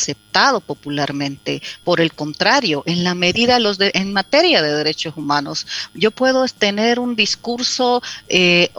popularmente. 0.60 1.62
Por 1.82 2.00
el 2.00 2.12
contrario, 2.12 2.82
en 2.86 3.04
la 3.04 3.14
medida 3.14 3.58
los 3.58 3.78
de, 3.78 3.90
en 3.94 4.12
materia 4.12 4.62
de 4.62 4.72
derechos 4.72 5.14
humanos, 5.16 5.66
yo 5.94 6.10
puedo 6.10 6.46
tener 6.46 6.98
un 6.98 7.16
discurso 7.16 8.02
eh, 8.28 8.70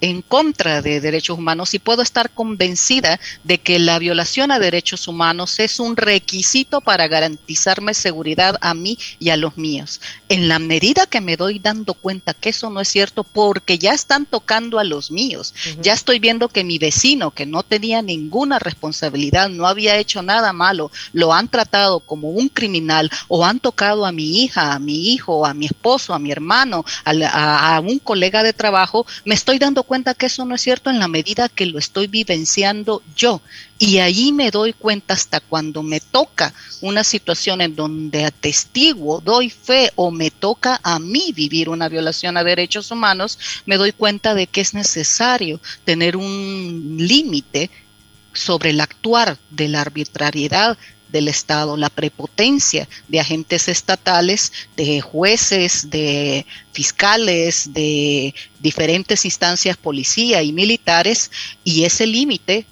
en 0.00 0.22
contra 0.22 0.82
de 0.82 1.00
derechos 1.00 1.38
humanos 1.38 1.72
y 1.72 1.78
puedo 1.78 2.02
estar 2.02 2.30
convencida 2.30 3.20
de 3.44 3.58
que 3.58 3.78
la 3.78 3.98
violación 3.98 4.50
a 4.50 4.58
derechos 4.58 5.08
humanos 5.08 5.58
es 5.60 5.78
un 5.80 5.96
requisito 5.96 6.80
para 6.80 7.08
garantizarme 7.08 7.94
seguridad 7.94 8.56
a 8.60 8.74
mí 8.74 8.98
y 9.18 9.30
a 9.30 9.36
los 9.36 9.56
míos. 9.56 10.00
En 10.28 10.48
la 10.48 10.58
medida 10.58 11.06
que 11.06 11.20
me 11.20 11.36
doy 11.36 11.58
dando 11.58 11.94
cuenta 11.94 12.34
que 12.34 12.50
eso 12.50 12.70
no 12.70 12.80
es 12.80 12.88
cierto, 12.88 13.24
porque 13.24 13.78
ya 13.78 13.92
están 13.92 14.26
tocando 14.26 14.78
a 14.78 14.84
los 14.84 15.10
míos, 15.10 15.54
uh 15.54 15.68
-huh. 15.70 15.82
ya 15.82 15.92
estoy 15.92 16.18
viendo 16.18 16.48
que 16.48 16.64
mi 16.64 16.78
vecino, 16.78 17.30
que 17.30 17.46
no 17.46 17.62
tenía 17.62 18.02
ninguna 18.02 18.58
responsabilidad, 18.58 19.48
no 19.48 19.66
había 19.66 19.96
hecho 19.96 20.22
nada 20.22 20.52
malo, 20.52 20.90
lo 21.12 21.32
han 21.32 21.48
tratado 21.48 22.00
como 22.00 22.30
un 22.30 22.48
criminal 22.48 23.10
o 23.28 23.44
han 23.44 23.60
tocado 23.60 24.06
a 24.06 24.12
mi 24.12 24.42
hija, 24.42 24.72
a 24.72 24.78
mi 24.78 25.12
hijo, 25.12 25.46
a 25.46 25.54
mi 25.54 25.66
esposo, 25.66 26.14
a 26.14 26.18
mi 26.18 26.30
hermano, 26.30 26.84
a, 27.04 27.80
un 27.84 27.98
colega 27.98 28.42
de 28.42 28.52
trabajo, 28.52 29.06
me 29.24 29.34
estoy 29.34 29.58
dando 29.58 29.82
cuenta 29.82 30.14
que 30.14 30.26
eso 30.26 30.44
no 30.44 30.54
es 30.54 30.60
cierto 30.60 30.90
en 30.90 30.98
la 30.98 31.08
medida 31.08 31.48
que 31.48 31.66
lo 31.66 31.78
estoy 31.78 32.06
vivenciando 32.06 33.02
yo. 33.16 33.40
Y 33.78 33.98
ahí 33.98 34.32
me 34.32 34.50
doy 34.50 34.72
cuenta 34.72 35.14
hasta 35.14 35.40
cuando 35.40 35.82
me 35.82 36.00
toca 36.00 36.54
una 36.80 37.02
situación 37.02 37.60
en 37.60 37.74
donde 37.74 38.24
atestiguo, 38.24 39.20
doy 39.20 39.50
fe 39.50 39.90
o 39.96 40.10
me 40.10 40.30
toca 40.30 40.80
a 40.82 40.98
mí 40.98 41.32
vivir 41.34 41.68
una 41.68 41.88
violación 41.88 42.36
a 42.36 42.44
derechos 42.44 42.90
humanos, 42.90 43.38
me 43.66 43.76
doy 43.76 43.92
cuenta 43.92 44.34
de 44.34 44.46
que 44.46 44.60
es 44.60 44.74
necesario 44.74 45.60
tener 45.84 46.16
un 46.16 46.96
límite 46.98 47.70
sobre 48.32 48.70
el 48.70 48.80
actuar 48.80 49.38
de 49.50 49.68
la 49.68 49.80
arbitrariedad 49.80 50.76
del 51.14 51.28
Estado, 51.28 51.76
la 51.76 51.90
prepotencia 51.90 52.88
de 53.06 53.20
agentes 53.20 53.68
estatales, 53.68 54.52
de 54.76 55.00
jueces, 55.00 55.88
de 55.88 56.44
fiscales, 56.72 57.72
de 57.72 58.34
diferentes 58.58 59.24
instancias, 59.24 59.76
policía 59.76 60.42
y 60.42 60.52
militares, 60.52 61.30
y 61.62 61.84
ese 61.84 62.08
límite 62.08 62.66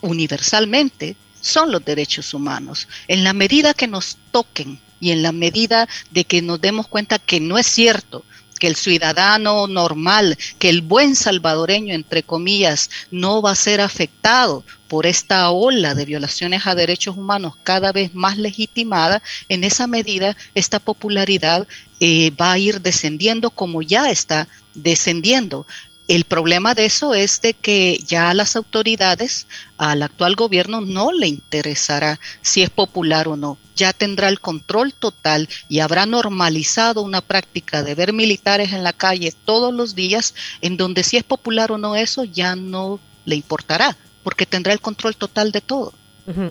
universalmente 0.00 1.14
son 1.42 1.70
los 1.70 1.84
derechos 1.84 2.32
humanos. 2.32 2.88
En 3.06 3.22
la 3.22 3.34
medida 3.34 3.74
que 3.74 3.86
nos 3.86 4.16
toquen 4.32 4.80
y 4.98 5.10
en 5.10 5.22
la 5.22 5.32
medida 5.32 5.86
de 6.10 6.24
que 6.24 6.40
nos 6.40 6.62
demos 6.62 6.88
cuenta 6.88 7.18
que 7.18 7.38
no 7.38 7.58
es 7.58 7.66
cierto 7.66 8.24
que 8.58 8.66
el 8.66 8.76
ciudadano 8.76 9.66
normal, 9.66 10.36
que 10.58 10.68
el 10.68 10.82
buen 10.82 11.16
salvadoreño, 11.16 11.94
entre 11.94 12.22
comillas, 12.22 12.90
no 13.10 13.42
va 13.42 13.52
a 13.52 13.56
ser 13.56 13.80
afectado 13.80 14.64
por 14.88 15.06
esta 15.06 15.50
ola 15.50 15.94
de 15.94 16.04
violaciones 16.04 16.66
a 16.66 16.74
derechos 16.74 17.16
humanos 17.16 17.54
cada 17.62 17.92
vez 17.92 18.14
más 18.14 18.38
legitimada, 18.38 19.22
en 19.48 19.64
esa 19.64 19.86
medida 19.86 20.36
esta 20.54 20.78
popularidad 20.80 21.66
eh, 22.00 22.30
va 22.30 22.52
a 22.52 22.58
ir 22.58 22.80
descendiendo 22.80 23.50
como 23.50 23.82
ya 23.82 24.10
está 24.10 24.48
descendiendo. 24.74 25.66
El 26.08 26.24
problema 26.24 26.74
de 26.74 26.86
eso 26.86 27.12
es 27.14 27.42
de 27.42 27.52
que 27.52 28.02
ya 28.06 28.30
a 28.30 28.34
las 28.34 28.56
autoridades, 28.56 29.46
al 29.76 30.02
actual 30.02 30.36
gobierno, 30.36 30.80
no 30.80 31.12
le 31.12 31.26
interesará 31.26 32.18
si 32.40 32.62
es 32.62 32.70
popular 32.70 33.28
o 33.28 33.36
no. 33.36 33.58
Ya 33.76 33.92
tendrá 33.92 34.30
el 34.30 34.40
control 34.40 34.94
total 34.94 35.50
y 35.68 35.80
habrá 35.80 36.06
normalizado 36.06 37.02
una 37.02 37.20
práctica 37.20 37.82
de 37.82 37.94
ver 37.94 38.14
militares 38.14 38.72
en 38.72 38.84
la 38.84 38.94
calle 38.94 39.34
todos 39.44 39.74
los 39.74 39.94
días, 39.94 40.34
en 40.62 40.78
donde 40.78 41.04
si 41.04 41.18
es 41.18 41.24
popular 41.24 41.72
o 41.72 41.78
no 41.78 41.94
eso 41.94 42.24
ya 42.24 42.56
no 42.56 43.00
le 43.26 43.36
importará, 43.36 43.94
porque 44.22 44.46
tendrá 44.46 44.72
el 44.72 44.80
control 44.80 45.14
total 45.14 45.52
de 45.52 45.60
todo. 45.60 45.92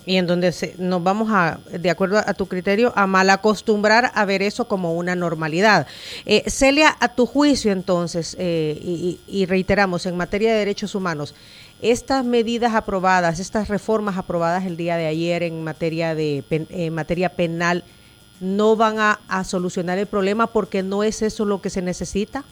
Y 0.05 0.17
en 0.17 0.25
donde 0.25 0.53
nos 0.79 1.03
vamos 1.03 1.29
a, 1.31 1.59
de 1.71 1.89
acuerdo 1.89 2.17
a, 2.17 2.33
tu 2.33 2.47
criterio, 2.47 2.91
a 2.95 3.05
mal 3.05 3.29
acostumbrar 3.29 4.11
a 4.15 4.25
ver 4.25 4.41
eso 4.41 4.67
como 4.67 4.95
una 4.95 5.15
normalidad. 5.15 5.85
Eh, 6.25 6.43
Celia, 6.47 6.95
a 6.99 7.09
tu 7.09 7.25
juicio 7.25 7.71
entonces, 7.71 8.35
eh, 8.39 9.17
y, 9.27 9.45
reiteramos, 9.45 10.05
en 10.05 10.17
materia 10.17 10.51
de 10.51 10.59
derechos 10.59 10.95
humanos, 10.95 11.35
estas 11.81 12.25
medidas 12.25 12.73
aprobadas, 12.73 13.39
estas 13.39 13.67
reformas 13.67 14.17
aprobadas 14.17 14.65
el 14.65 14.77
día 14.77 14.97
de 14.97 15.05
ayer 15.05 15.43
en 15.43 15.63
materia, 15.63 16.15
de, 16.15 16.43
en 16.49 16.93
materia 16.93 17.29
penal, 17.29 17.83
no 18.39 18.75
van 18.75 18.95
a 18.99 19.43
solucionar 19.43 19.99
el 19.99 20.07
problema 20.07 20.47
porque 20.47 20.81
no 20.81 21.03
es 21.03 21.21
eso 21.21 21.45
lo 21.45 21.61
que 21.61 21.69
se 21.69 21.81
necesita? 21.81 22.43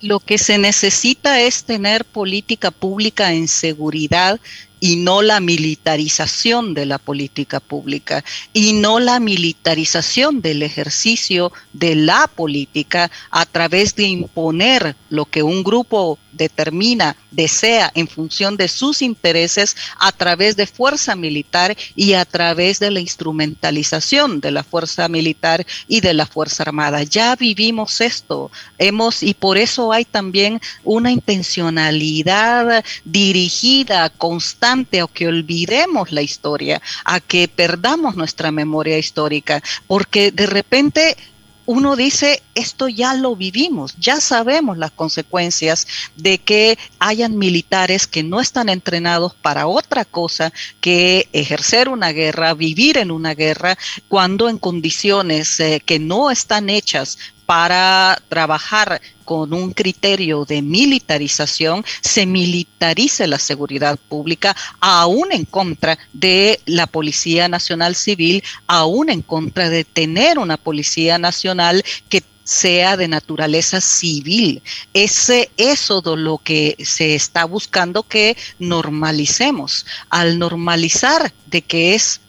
Lo 0.00 0.20
que 0.20 0.38
se 0.38 0.58
necesita 0.58 1.40
es 1.40 1.64
tener 1.64 2.04
política 2.04 2.70
pública 2.70 3.32
en 3.32 3.48
seguridad 3.48 4.38
y 4.80 4.96
no 4.96 5.22
la 5.22 5.40
militarización 5.40 6.74
de 6.74 6.86
la 6.86 6.98
política 6.98 7.60
pública 7.60 8.24
y 8.52 8.72
no 8.72 9.00
la 9.00 9.20
militarización 9.20 10.40
del 10.40 10.62
ejercicio 10.62 11.52
de 11.72 11.94
la 11.94 12.28
política 12.28 13.10
a 13.30 13.46
través 13.46 13.94
de 13.94 14.04
imponer 14.04 14.96
lo 15.10 15.24
que 15.24 15.42
un 15.42 15.64
grupo 15.64 16.18
determina, 16.32 17.16
desea 17.30 17.90
en 17.94 18.06
función 18.06 18.56
de 18.56 18.68
sus 18.68 19.02
intereses 19.02 19.76
a 19.98 20.12
través 20.12 20.56
de 20.56 20.66
fuerza 20.66 21.16
militar 21.16 21.76
y 21.96 22.12
a 22.12 22.24
través 22.24 22.78
de 22.78 22.90
la 22.90 23.00
instrumentalización 23.00 24.40
de 24.40 24.52
la 24.52 24.62
fuerza 24.62 25.08
militar 25.08 25.66
y 25.88 26.00
de 26.00 26.14
la 26.14 26.26
fuerza 26.26 26.62
armada. 26.62 27.02
Ya 27.02 27.34
vivimos 27.34 28.00
esto, 28.00 28.50
hemos 28.78 29.22
y 29.22 29.34
por 29.34 29.58
eso 29.58 29.92
hay 29.92 30.04
también 30.04 30.60
una 30.84 31.10
intencionalidad 31.10 32.84
dirigida, 33.04 34.10
constante, 34.10 34.67
a 34.72 35.06
que 35.12 35.26
olvidemos 35.26 36.12
la 36.12 36.20
historia, 36.20 36.82
a 37.04 37.20
que 37.20 37.48
perdamos 37.48 38.16
nuestra 38.16 38.50
memoria 38.50 38.98
histórica, 38.98 39.62
porque 39.86 40.30
de 40.30 40.46
repente 40.46 41.16
uno 41.64 41.96
dice, 41.96 42.42
esto 42.54 42.88
ya 42.88 43.12
lo 43.12 43.36
vivimos, 43.36 43.94
ya 43.98 44.20
sabemos 44.20 44.78
las 44.78 44.90
consecuencias 44.90 45.86
de 46.16 46.38
que 46.38 46.78
hayan 46.98 47.36
militares 47.36 48.06
que 48.06 48.22
no 48.22 48.40
están 48.40 48.70
entrenados 48.70 49.34
para 49.34 49.66
otra 49.66 50.06
cosa 50.06 50.50
que 50.80 51.28
ejercer 51.32 51.90
una 51.90 52.12
guerra, 52.12 52.54
vivir 52.54 52.96
en 52.96 53.10
una 53.10 53.34
guerra, 53.34 53.76
cuando 54.08 54.48
en 54.48 54.58
condiciones 54.58 55.60
eh, 55.60 55.82
que 55.84 55.98
no 55.98 56.30
están 56.30 56.70
hechas 56.70 57.18
para 57.48 58.20
trabajar 58.28 59.00
con 59.24 59.54
un 59.54 59.72
criterio 59.72 60.44
de 60.44 60.60
militarización, 60.60 61.82
se 62.02 62.26
militarice 62.26 63.26
la 63.26 63.38
seguridad 63.38 63.98
pública, 64.10 64.54
aún 64.80 65.32
en 65.32 65.46
contra 65.46 65.98
de 66.12 66.60
la 66.66 66.86
Policía 66.86 67.48
Nacional 67.48 67.94
Civil, 67.94 68.44
aún 68.66 69.08
en 69.08 69.22
contra 69.22 69.70
de 69.70 69.84
tener 69.84 70.38
una 70.38 70.58
Policía 70.58 71.16
Nacional 71.16 71.82
que 72.10 72.22
sea 72.48 72.96
de 72.96 73.08
naturaleza 73.08 73.78
civil. 73.82 74.62
Ese, 74.94 75.50
eso 75.58 76.00
de 76.00 76.16
lo 76.16 76.38
que 76.38 76.76
se 76.82 77.14
está 77.14 77.44
buscando 77.44 78.04
que 78.04 78.38
normalicemos. 78.58 79.84
Al 80.08 80.38
normalizar 80.38 81.34
de 81.44 81.60
que 81.60 81.94
es 81.94 82.22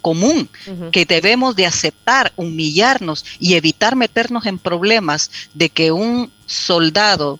común 0.00 0.48
que 0.90 1.04
debemos 1.04 1.54
de 1.54 1.66
aceptar, 1.66 2.32
humillarnos 2.34 3.24
y 3.38 3.54
evitar 3.54 3.94
meternos 3.94 4.46
en 4.46 4.58
problemas 4.58 5.30
de 5.52 5.68
que 5.68 5.92
un 5.92 6.32
soldado 6.46 7.38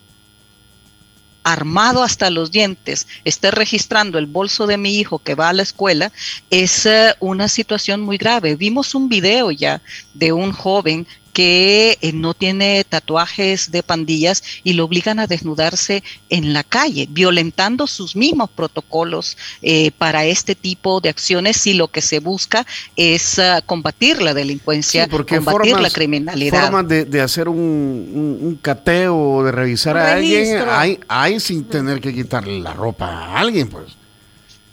armado 1.43 2.01
hasta 2.01 2.29
los 2.29 2.49
dientes 2.49 3.07
esté 3.25 3.51
registrando 3.51 4.17
el 4.19 4.25
bolso 4.25 4.67
de 4.67 4.77
mi 4.77 4.97
hijo 4.97 5.19
que 5.19 5.35
va 5.35 5.49
a 5.49 5.53
la 5.53 5.63
escuela, 5.63 6.11
es 6.49 6.85
eh, 6.85 7.13
una 7.19 7.49
situación 7.49 8.01
muy 8.01 8.17
grave. 8.17 8.55
Vimos 8.55 8.95
un 8.95 9.09
video 9.09 9.51
ya 9.51 9.81
de 10.13 10.31
un 10.31 10.53
joven 10.53 11.05
que 11.35 11.97
eh, 11.99 12.13
no 12.13 12.33
tiene 12.33 12.85
tatuajes 12.87 13.69
de 13.69 13.83
pandillas 13.83 14.41
y 14.63 14.71
lo 14.71 14.85
obligan 14.85 15.19
a 15.19 15.27
desnudarse 15.27 16.01
en 16.29 16.53
la 16.53 16.63
calle, 16.63 17.09
violentando 17.11 17.87
sus 17.87 18.15
mismos 18.15 18.49
protocolos 18.49 19.37
eh, 19.61 19.91
para 19.97 20.23
este 20.23 20.55
tipo 20.55 21.01
de 21.01 21.09
acciones 21.09 21.57
si 21.57 21.73
lo 21.73 21.89
que 21.89 22.01
se 22.01 22.19
busca 22.19 22.65
es 22.95 23.37
ah, 23.37 23.61
combatir 23.65 24.21
la 24.21 24.33
delincuencia, 24.33 25.09
combatir 25.09 25.77
la 25.77 25.89
criminalidad. 25.89 26.61
Formas 26.61 26.87
de, 26.87 27.03
de 27.03 27.19
hacer 27.19 27.49
un, 27.49 28.39
un, 28.41 28.57
cateo, 28.61 29.43
de 29.43 29.51
revisar 29.51 29.97
a 29.97 30.13
alguien, 30.13 30.63
hay, 30.69 31.01
hay 31.09 31.41
sin 31.41 31.65
tener 31.65 31.99
que 31.99 32.13
quitarle 32.13 32.61
la 32.61 32.73
ropa 32.73 33.07
a 33.07 33.39
alguien, 33.39 33.67
pues. 33.67 34.04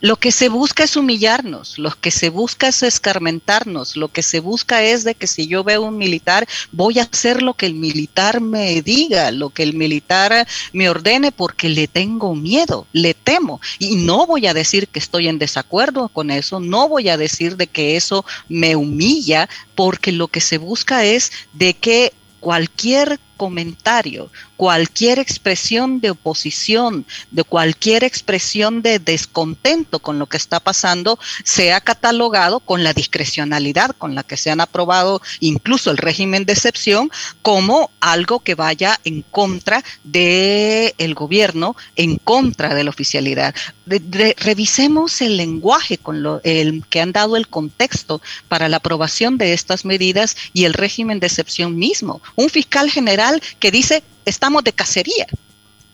Lo 0.03 0.17
que 0.17 0.33
se 0.33 0.49
busca 0.49 0.83
es 0.83 0.97
humillarnos, 0.97 1.79
lo 1.79 1.91
que 1.91 2.11
se 2.11 2.27
busca 2.29 2.67
es 2.67 2.83
escarmentarnos, 2.83 3.95
lo 3.95 4.09
que 4.09 4.21
se 4.21 4.41
busca 4.41 4.83
es 4.83 5.05
de 5.05 5.15
que 5.15 5.27
si 5.27 5.47
yo 5.47 5.63
veo 5.63 5.83
un 5.83 5.97
militar, 5.97 6.45
voy 6.73 6.99
a 6.99 7.03
hacer 7.03 7.41
lo 7.41 7.53
que 7.53 7.67
el 7.67 7.75
militar 7.75 8.41
me 8.41 8.81
diga, 8.81 9.31
lo 9.31 9.51
que 9.51 9.63
el 9.63 9.75
militar 9.75 10.45
me 10.73 10.89
ordene 10.89 11.31
porque 11.31 11.69
le 11.69 11.87
tengo 11.87 12.35
miedo, 12.35 12.85
le 12.91 13.13
temo. 13.13 13.61
Y 13.79 13.95
no 13.95 14.27
voy 14.27 14.45
a 14.45 14.53
decir 14.53 14.89
que 14.89 14.99
estoy 14.99 15.29
en 15.29 15.39
desacuerdo 15.39 16.09
con 16.09 16.31
eso, 16.31 16.59
no 16.59 16.89
voy 16.89 17.07
a 17.07 17.15
decir 17.15 17.55
de 17.55 17.67
que 17.67 17.95
eso 17.95 18.25
me 18.49 18.75
humilla, 18.75 19.47
porque 19.73 20.11
lo 20.11 20.27
que 20.27 20.41
se 20.41 20.57
busca 20.57 21.05
es 21.05 21.31
de 21.53 21.75
que 21.75 22.11
cualquier 22.41 23.21
comentario, 23.43 24.31
cualquier 24.55 25.19
expresión 25.19 25.99
de 25.99 26.11
oposición, 26.11 27.05
de 27.29 27.43
cualquier 27.43 28.05
expresión 28.05 28.81
de 28.81 28.99
descontento 28.99 29.99
con 29.99 30.17
lo 30.17 30.27
que 30.27 30.37
está 30.37 30.61
pasando, 30.61 31.19
sea 31.43 31.81
catalogado 31.81 32.61
con 32.61 32.85
la 32.85 32.93
discrecionalidad 32.93 33.91
con 33.97 34.15
la 34.15 34.23
que 34.23 34.37
se 34.37 34.49
han 34.49 34.61
aprobado 34.61 35.21
incluso 35.41 35.91
el 35.91 35.97
régimen 35.97 36.45
de 36.45 36.53
excepción 36.53 37.11
como 37.41 37.91
algo 37.99 38.39
que 38.39 38.55
vaya 38.55 38.97
en 39.03 39.23
contra 39.23 39.83
del 40.05 40.93
el 40.97 41.13
gobierno, 41.15 41.75
en 41.97 42.15
contra 42.15 42.73
de 42.73 42.85
la 42.85 42.91
oficialidad. 42.91 43.53
revisemos 43.85 45.21
el 45.21 45.35
lenguaje 45.35 45.97
con 45.97 46.23
lo, 46.23 46.39
el, 46.45 46.85
que 46.89 47.01
han 47.01 47.11
dado 47.11 47.35
el 47.35 47.49
contexto 47.49 48.21
para 48.47 48.69
la 48.69 48.77
aprobación 48.77 49.37
de 49.37 49.51
estas 49.51 49.83
medidas 49.83 50.37
y 50.53 50.63
el 50.63 50.73
régimen 50.73 51.19
de 51.19 51.27
excepción 51.27 51.75
mismo. 51.75 52.21
Un 52.35 52.49
fiscal 52.49 52.89
general 52.89 53.32
que 53.59 53.71
dice, 53.71 54.03
estamos 54.25 54.63
de 54.63 54.73
cacería 54.73 55.27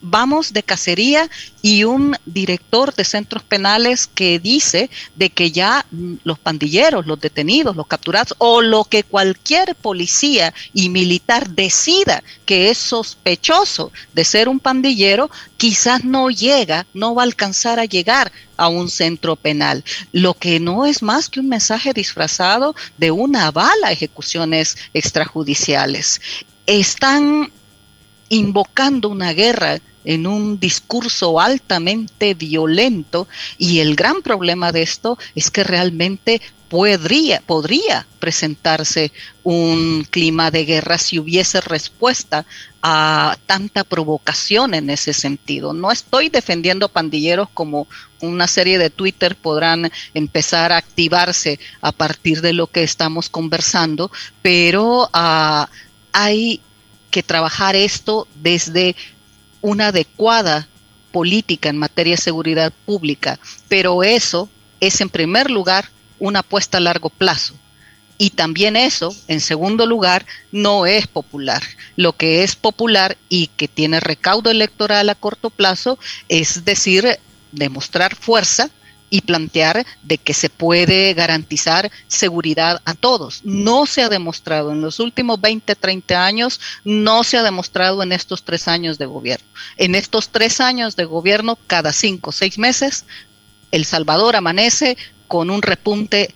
vamos 0.02 0.54
de 0.54 0.64
cacería 0.64 1.30
y 1.62 1.84
un 1.84 2.16
director 2.26 2.94
de 2.94 3.04
centros 3.04 3.44
penales 3.44 4.08
que 4.08 4.40
dice 4.40 4.90
de 5.16 5.30
que 5.30 5.52
ya 5.52 5.86
los 6.24 6.40
pandilleros, 6.40 7.06
los 7.06 7.20
detenidos, 7.20 7.76
los 7.76 7.88
capturados 7.88 8.34
o 8.38 8.62
lo 8.62 8.86
que 8.86 9.04
cualquier 9.04 9.76
policía 9.76 10.54
y 10.74 10.90
militar 10.90 11.50
decida 11.50 12.24
que 12.46 12.70
es 12.70 12.78
sospechoso 12.78 13.92
de 14.14 14.24
ser 14.24 14.48
un 14.48 14.60
pandillero, 14.60 15.30
quizás 15.58 16.06
no 16.06 16.30
llega, 16.30 16.86
no 16.94 17.14
va 17.14 17.24
a 17.24 17.26
alcanzar 17.26 17.80
a 17.80 17.86
llegar 17.86 18.32
a 18.56 18.68
un 18.68 18.90
centro 18.90 19.36
penal. 19.36 19.84
Lo 20.12 20.34
que 20.34 20.60
no 20.60 20.86
es 20.86 21.02
más 21.02 21.30
que 21.30 21.40
un 21.40 21.50
mensaje 21.50 21.94
disfrazado 21.94 22.76
de 22.98 23.12
una 23.12 23.52
bala 23.52 23.92
ejecuciones 23.92 24.78
extrajudiciales. 24.94 26.22
Están 26.70 27.52
invocando 28.30 29.10
una 29.10 29.34
guerra 29.34 29.80
en 30.06 30.28
un 30.28 30.60
discurso 30.60 31.40
altamente 31.40 32.36
violento 32.36 33.28
y 33.58 33.80
el 33.80 33.96
gran 33.96 34.22
problema 34.22 34.72
de 34.72 34.84
esto 34.84 35.18
es 35.34 35.50
que 35.50 35.64
realmente 35.64 36.44
podría, 36.70 37.42
podría 37.42 38.06
presentarse 38.20 39.12
un 39.42 40.06
clima 40.12 40.52
de 40.52 40.66
guerra 40.66 41.00
si 41.00 41.18
hubiese 41.18 41.60
respuesta 41.60 42.46
a 42.84 43.36
tanta 43.48 43.84
provocación 43.84 44.76
en 44.76 44.92
ese 44.92 45.14
sentido. 45.14 45.74
No 45.74 45.92
estoy 45.92 46.30
defendiendo 46.30 46.88
pandilleros 46.88 47.50
como 47.50 47.88
una 48.22 48.48
serie 48.48 48.78
de 48.78 48.92
Twitter 48.92 49.36
podrán 49.36 49.92
empezar 50.14 50.72
a 50.72 50.78
activarse 50.78 51.60
a 51.82 51.92
partir 51.92 52.42
de 52.42 52.54
lo 52.54 52.68
que 52.68 52.84
estamos 52.84 53.28
conversando, 53.28 54.12
pero 54.44 55.10
uh, 55.12 55.66
hay 56.12 56.62
que 57.12 57.24
trabajar 57.24 57.76
esto 57.76 58.28
desde 58.36 58.96
una 59.62 59.88
adecuada 59.88 60.68
política 61.12 61.70
en 61.70 61.78
materia 61.78 62.16
de 62.16 62.22
seguridad 62.22 62.72
pública, 62.86 63.40
pero 63.68 64.04
eso 64.04 64.50
es 64.80 65.02
en 65.02 65.10
primer 65.10 65.50
lugar 65.50 65.90
una 66.20 66.40
apuesta 66.40 66.78
a 66.78 66.82
largo 66.82 67.10
plazo. 67.10 67.56
Y 68.22 68.32
también 68.32 68.76
eso, 68.76 69.16
en 69.30 69.40
segundo 69.40 69.86
lugar, 69.86 70.26
no 70.52 70.86
es 70.86 71.08
popular. 71.08 71.64
Lo 71.96 72.14
que 72.18 72.44
es 72.44 72.58
popular 72.58 73.18
y 73.30 73.48
que 73.48 73.70
tiene 73.70 74.02
recaudo 74.02 74.52
electoral 74.52 75.10
a 75.10 75.16
corto 75.16 75.50
plazo 75.50 75.98
es 76.28 76.66
decir, 76.66 77.18
demostrar 77.54 78.16
fuerza 78.16 78.70
y 79.10 79.22
plantear 79.22 79.86
de 80.04 80.18
que 80.18 80.34
se 80.34 80.50
puede 80.50 81.14
garantizar 81.14 81.92
seguridad 82.08 82.82
a 82.86 82.94
todos. 82.94 83.42
No 83.44 83.86
se 83.86 84.04
ha 84.04 84.10
demostrado 84.10 84.72
en 84.72 84.82
los 84.82 85.00
últimos 85.00 85.42
20, 85.42 85.76
30 85.76 86.26
años, 86.26 86.60
no 86.84 87.24
se 87.24 87.38
ha 87.38 87.44
demostrado 87.44 88.04
en 88.04 88.12
estos 88.12 88.44
tres 88.44 88.68
años 88.68 88.98
de 88.98 89.06
gobierno. 89.06 89.48
En 89.78 89.96
estos 89.96 90.30
tres 90.30 90.62
años 90.62 90.96
de 90.96 91.06
gobierno, 91.06 91.58
cada 91.68 91.94
cinco 91.94 92.32
seis 92.32 92.58
meses, 92.58 93.06
El 93.72 93.86
Salvador 93.86 94.36
amanece 94.36 94.98
con 95.28 95.50
un 95.50 95.62
repunte 95.62 96.34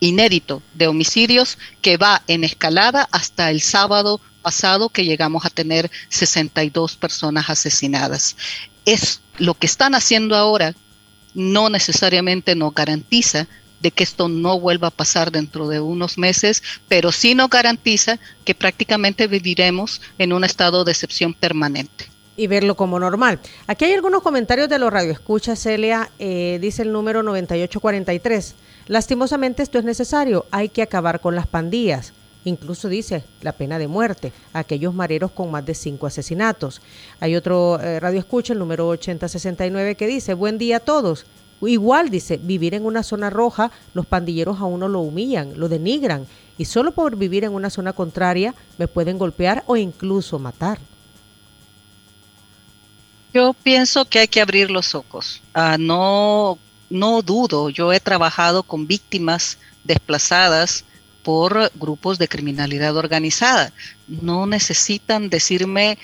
inédito 0.00 0.62
de 0.74 0.88
homicidios 0.88 1.58
que 1.80 1.96
va 1.96 2.22
en 2.26 2.44
escalada 2.44 3.08
hasta 3.10 3.50
el 3.50 3.62
sábado 3.62 4.20
pasado 4.42 4.90
que 4.90 5.04
llegamos 5.04 5.46
a 5.46 5.50
tener 5.50 5.90
62 6.10 6.96
personas 6.96 7.48
asesinadas. 7.48 8.36
Es 8.84 9.22
lo 9.38 9.54
que 9.54 9.66
están 9.66 9.94
haciendo 9.94 10.36
ahora 10.36 10.74
no 11.34 11.68
necesariamente 11.68 12.54
nos 12.54 12.74
garantiza 12.74 13.46
de 13.80 13.90
que 13.90 14.02
esto 14.02 14.28
no 14.28 14.58
vuelva 14.58 14.88
a 14.88 14.90
pasar 14.90 15.30
dentro 15.30 15.68
de 15.68 15.78
unos 15.78 16.16
meses, 16.16 16.62
pero 16.88 17.12
sí 17.12 17.34
nos 17.34 17.50
garantiza 17.50 18.18
que 18.44 18.54
prácticamente 18.54 19.26
viviremos 19.26 20.00
en 20.16 20.32
un 20.32 20.42
estado 20.42 20.84
de 20.84 20.92
excepción 20.92 21.34
permanente. 21.34 22.06
Y 22.36 22.46
verlo 22.46 22.76
como 22.76 22.98
normal. 22.98 23.40
Aquí 23.66 23.84
hay 23.84 23.92
algunos 23.92 24.22
comentarios 24.22 24.70
de 24.70 24.78
los 24.78 24.92
radioescuchas, 24.92 25.60
Celia, 25.60 26.10
eh, 26.18 26.58
dice 26.62 26.82
el 26.82 26.92
número 26.92 27.22
9843. 27.22 28.54
Lastimosamente 28.86 29.62
esto 29.62 29.78
es 29.78 29.84
necesario, 29.84 30.46
hay 30.50 30.70
que 30.70 30.82
acabar 30.82 31.20
con 31.20 31.34
las 31.34 31.46
pandillas. 31.46 32.14
Incluso 32.44 32.88
dice 32.88 33.24
la 33.40 33.52
pena 33.52 33.78
de 33.78 33.88
muerte 33.88 34.32
a 34.52 34.60
aquellos 34.60 34.94
mareros 34.94 35.30
con 35.30 35.50
más 35.50 35.64
de 35.64 35.74
cinco 35.74 36.06
asesinatos. 36.06 36.82
Hay 37.20 37.36
otro 37.36 37.80
eh, 37.80 37.98
radio 38.00 38.20
escucha, 38.20 38.52
el 38.52 38.58
número 38.58 38.88
8069, 38.88 39.94
que 39.94 40.06
dice, 40.06 40.34
buen 40.34 40.58
día 40.58 40.76
a 40.76 40.80
todos. 40.80 41.24
Igual 41.62 42.10
dice, 42.10 42.36
vivir 42.36 42.74
en 42.74 42.84
una 42.84 43.02
zona 43.02 43.30
roja, 43.30 43.70
los 43.94 44.04
pandilleros 44.04 44.60
a 44.60 44.64
uno 44.64 44.88
lo 44.88 45.00
humillan, 45.00 45.58
lo 45.58 45.68
denigran, 45.70 46.26
y 46.58 46.66
solo 46.66 46.92
por 46.92 47.16
vivir 47.16 47.44
en 47.44 47.54
una 47.54 47.70
zona 47.70 47.94
contraria 47.94 48.54
me 48.76 48.88
pueden 48.88 49.16
golpear 49.16 49.64
o 49.66 49.76
incluso 49.76 50.38
matar. 50.38 50.78
Yo 53.32 53.54
pienso 53.54 54.04
que 54.04 54.20
hay 54.20 54.28
que 54.28 54.42
abrir 54.42 54.70
los 54.70 54.94
ojos. 54.94 55.42
Ah, 55.54 55.76
no, 55.78 56.58
no 56.90 57.22
dudo, 57.22 57.70
yo 57.70 57.92
he 57.92 58.00
trabajado 58.00 58.62
con 58.62 58.86
víctimas 58.86 59.58
desplazadas 59.82 60.84
por 61.24 61.72
grupos 61.74 62.18
de 62.18 62.28
criminalidad 62.28 62.96
organizada. 62.96 63.72
No 64.06 64.46
necesitan 64.46 65.30
decirme 65.30 65.98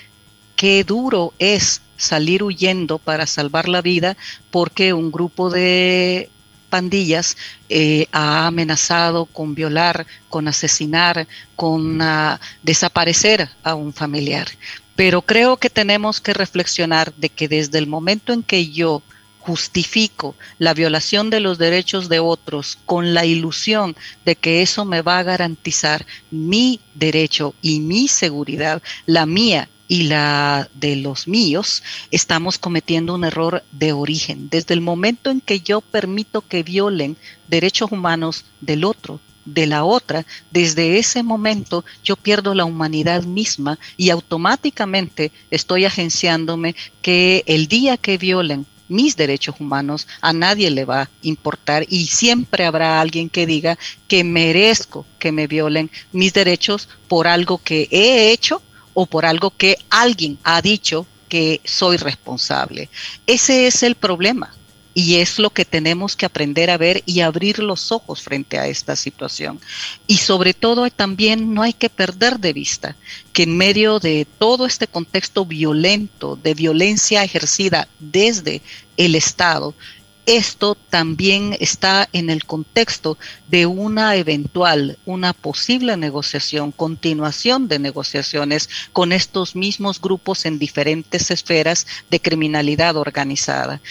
qué 0.57 0.83
duro 0.83 1.33
es 1.39 1.81
salir 1.95 2.43
huyendo 2.43 2.97
para 2.97 3.27
salvar 3.27 3.69
la 3.69 3.81
vida 3.81 4.17
porque 4.49 4.93
un 4.93 5.11
grupo 5.11 5.49
de 5.49 6.29
pandillas 6.69 7.37
eh, 7.69 8.07
ha 8.11 8.47
amenazado 8.47 9.25
con 9.25 9.53
violar, 9.53 10.07
con 10.29 10.47
asesinar, 10.47 11.27
con 11.55 12.01
uh, 12.01 12.37
desaparecer 12.63 13.49
a 13.61 13.75
un 13.75 13.93
familiar. 13.93 14.47
Pero 14.95 15.21
creo 15.21 15.57
que 15.57 15.69
tenemos 15.69 16.19
que 16.19 16.33
reflexionar 16.33 17.13
de 17.15 17.29
que 17.29 17.47
desde 17.47 17.77
el 17.77 17.87
momento 17.87 18.33
en 18.33 18.41
que 18.41 18.69
yo 18.69 19.03
justifico 19.41 20.35
la 20.59 20.73
violación 20.73 21.29
de 21.29 21.39
los 21.39 21.57
derechos 21.57 22.09
de 22.09 22.19
otros 22.19 22.77
con 22.85 23.13
la 23.13 23.25
ilusión 23.25 23.95
de 24.23 24.35
que 24.35 24.61
eso 24.61 24.85
me 24.85 25.01
va 25.01 25.17
a 25.17 25.23
garantizar 25.23 26.05
mi 26.29 26.79
derecho 26.93 27.55
y 27.61 27.79
mi 27.79 28.07
seguridad, 28.07 28.81
la 29.05 29.25
mía 29.25 29.67
y 29.87 30.03
la 30.03 30.69
de 30.75 30.95
los 30.95 31.27
míos, 31.27 31.83
estamos 32.11 32.57
cometiendo 32.57 33.13
un 33.15 33.25
error 33.25 33.63
de 33.71 33.91
origen. 33.91 34.47
Desde 34.49 34.73
el 34.73 34.81
momento 34.81 35.29
en 35.29 35.41
que 35.41 35.59
yo 35.59 35.81
permito 35.81 36.41
que 36.41 36.63
violen 36.63 37.17
derechos 37.49 37.91
humanos 37.91 38.45
del 38.61 38.85
otro, 38.85 39.19
de 39.43 39.65
la 39.65 39.83
otra, 39.83 40.25
desde 40.51 40.99
ese 40.99 41.23
momento 41.23 41.83
yo 42.03 42.15
pierdo 42.15 42.53
la 42.53 42.65
humanidad 42.65 43.23
misma 43.23 43.79
y 43.97 44.11
automáticamente 44.11 45.31
estoy 45.49 45.85
agenciándome 45.85 46.75
que 47.01 47.43
el 47.47 47.67
día 47.67 47.97
que 47.97 48.17
violen 48.17 48.65
mis 48.91 49.15
derechos 49.15 49.55
humanos, 49.59 50.07
a 50.19 50.33
nadie 50.33 50.69
le 50.69 50.85
va 50.85 51.03
a 51.03 51.09
importar 51.21 51.85
y 51.89 52.05
siempre 52.07 52.65
habrá 52.65 52.99
alguien 52.99 53.29
que 53.29 53.45
diga 53.45 53.77
que 54.07 54.23
merezco 54.23 55.05
que 55.17 55.31
me 55.31 55.47
violen 55.47 55.89
mis 56.11 56.33
derechos 56.33 56.89
por 57.07 57.27
algo 57.27 57.57
que 57.57 57.87
he 57.89 58.31
hecho 58.31 58.61
o 58.93 59.05
por 59.05 59.25
algo 59.25 59.51
que 59.51 59.77
alguien 59.89 60.37
ha 60.43 60.61
dicho 60.61 61.07
que 61.29 61.61
soy 61.63 61.95
responsable. 61.95 62.89
Ese 63.25 63.65
es 63.67 63.83
el 63.83 63.95
problema. 63.95 64.53
Y 64.93 65.15
es 65.15 65.39
lo 65.39 65.51
que 65.51 65.63
tenemos 65.63 66.15
que 66.15 66.25
aprender 66.25 66.69
a 66.69 66.77
ver 66.77 67.01
y 67.05 67.21
abrir 67.21 67.59
los 67.59 67.91
ojos 67.91 68.21
frente 68.21 68.59
a 68.59 68.67
esta 68.67 68.95
situación. 68.95 69.59
Y 70.05 70.17
sobre 70.17 70.53
todo 70.53 70.89
también 70.89 71.53
no 71.53 71.61
hay 71.61 71.73
que 71.73 71.89
perder 71.89 72.39
de 72.39 72.53
vista 72.53 72.95
que 73.31 73.43
en 73.43 73.55
medio 73.55 73.99
de 73.99 74.27
todo 74.37 74.65
este 74.65 74.87
contexto 74.87 75.45
violento, 75.45 76.35
de 76.35 76.53
violencia 76.53 77.23
ejercida 77.23 77.87
desde 77.99 78.61
el 78.97 79.15
Estado, 79.15 79.73
esto 80.27 80.75
también 80.75 81.57
está 81.59 82.07
en 82.13 82.29
el 82.29 82.45
contexto 82.45 83.17
de 83.47 83.65
una 83.65 84.15
eventual, 84.15 84.99
una 85.05 85.33
posible 85.33 85.97
negociación, 85.97 86.71
continuación 86.71 87.67
de 87.67 87.79
negociaciones 87.79 88.69
con 88.93 89.13
estos 89.13 89.55
mismos 89.55 89.99
grupos 89.99 90.45
en 90.45 90.59
diferentes 90.59 91.31
esferas 91.31 91.87
de 92.11 92.21
criminalidad 92.21 92.97
organizada 92.97 93.81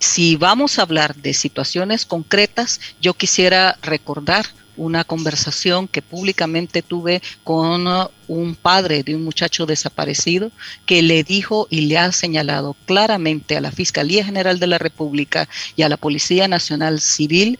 si 0.00 0.36
vamos 0.36 0.78
a 0.78 0.82
hablar 0.82 1.14
de 1.14 1.34
situaciones 1.34 2.06
concretas, 2.06 2.80
yo 3.00 3.12
quisiera 3.14 3.78
recordar 3.82 4.46
una 4.78 5.04
conversación 5.04 5.86
que 5.88 6.00
públicamente 6.00 6.80
tuve 6.80 7.20
con 7.44 7.86
uh, 7.86 8.08
un 8.28 8.54
padre 8.54 9.02
de 9.02 9.14
un 9.14 9.22
muchacho 9.22 9.66
desaparecido 9.66 10.50
que 10.86 11.02
le 11.02 11.22
dijo 11.22 11.66
y 11.68 11.82
le 11.82 11.98
ha 11.98 12.10
señalado 12.12 12.74
claramente 12.86 13.58
a 13.58 13.60
la 13.60 13.72
Fiscalía 13.72 14.24
General 14.24 14.58
de 14.58 14.66
la 14.68 14.78
República 14.78 15.50
y 15.76 15.82
a 15.82 15.90
la 15.90 15.98
Policía 15.98 16.48
Nacional 16.48 17.00
Civil 17.02 17.58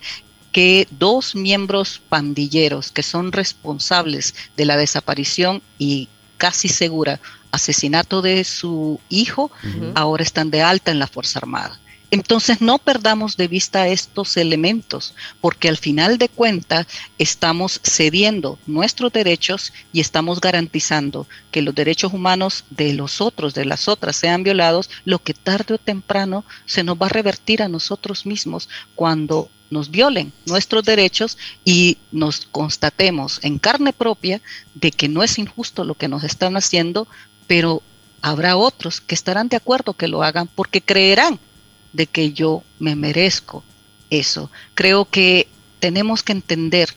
que 0.51 0.89
dos 0.91 1.35
miembros 1.35 2.01
pandilleros 2.09 2.91
que 2.91 3.03
son 3.03 3.33
responsables 3.33 4.35
de 4.57 4.65
la 4.65 4.79
desaparición 4.79 5.63
y 5.79 6.09
casi 6.39 6.69
segura 6.69 7.21
asesinato 7.53 8.23
de 8.23 8.45
su 8.45 8.99
hijo 9.11 9.51
ahora 9.95 10.23
están 10.23 10.51
de 10.51 10.63
alta 10.63 10.91
en 10.91 10.99
la 10.99 11.07
Fuerza 11.07 11.39
Armada. 11.39 11.79
Entonces 12.13 12.61
no 12.61 12.79
perdamos 12.79 13.37
de 13.37 13.47
vista 13.47 13.87
estos 13.87 14.37
elementos, 14.37 15.15
porque 15.41 15.69
al 15.69 15.77
final 15.77 16.19
de 16.19 16.29
cuentas 16.29 16.89
estamos 17.19 17.81
cediendo 17.85 18.59
nuestros 18.67 19.13
derechos 19.13 19.73
y 19.93 20.01
estamos 20.01 20.41
garantizando 20.41 21.29
que 21.53 21.63
los 21.63 21.75
derechos 21.75 22.13
humanos 22.13 22.65
de 22.71 22.95
los 22.95 23.21
otros, 23.21 23.55
de 23.55 23.65
las 23.65 23.87
otras, 23.87 24.17
sean 24.17 24.43
violados, 24.43 24.91
lo 25.05 25.21
que 25.21 25.35
tarde 25.35 25.75
o 25.75 25.79
temprano 25.79 26.45
se 26.67 26.83
nos 26.83 26.97
va 26.97 27.07
a 27.07 27.11
revertir 27.11 27.63
a 27.63 27.69
nosotros 27.69 28.27
mismos 28.27 28.69
cuando 28.97 29.49
nos 29.71 29.93
violen 29.93 30.33
nuestros 30.47 30.83
derechos 30.83 31.39
y 31.65 31.99
nos 32.11 32.47
constatemos 32.47 33.39
en 33.43 33.61
carne 33.61 33.93
propia 33.93 34.41
de 34.75 34.91
que 34.91 35.09
no 35.09 35.23
es 35.23 35.39
injusto 35.39 35.85
lo 35.85 35.95
que 35.95 36.09
nos 36.09 36.25
están 36.25 36.57
haciendo, 36.57 37.07
pero 37.47 37.83
habrá 38.21 38.57
otros 38.57 39.01
que 39.01 39.15
estarán 39.15 39.49
de 39.49 39.57
acuerdo 39.57 39.95
que 39.95 40.09
lo 40.09 40.25
hagan 40.25 40.49
porque 40.49 40.81
creerán 40.81 41.39
de 41.93 42.07
que 42.07 42.33
yo 42.33 42.63
me 42.79 42.97
merezco 42.97 43.65
eso. 44.11 44.51
Creo 44.75 45.05
que 45.05 45.49
tenemos 45.79 46.23
que 46.23 46.33
entender 46.33 46.91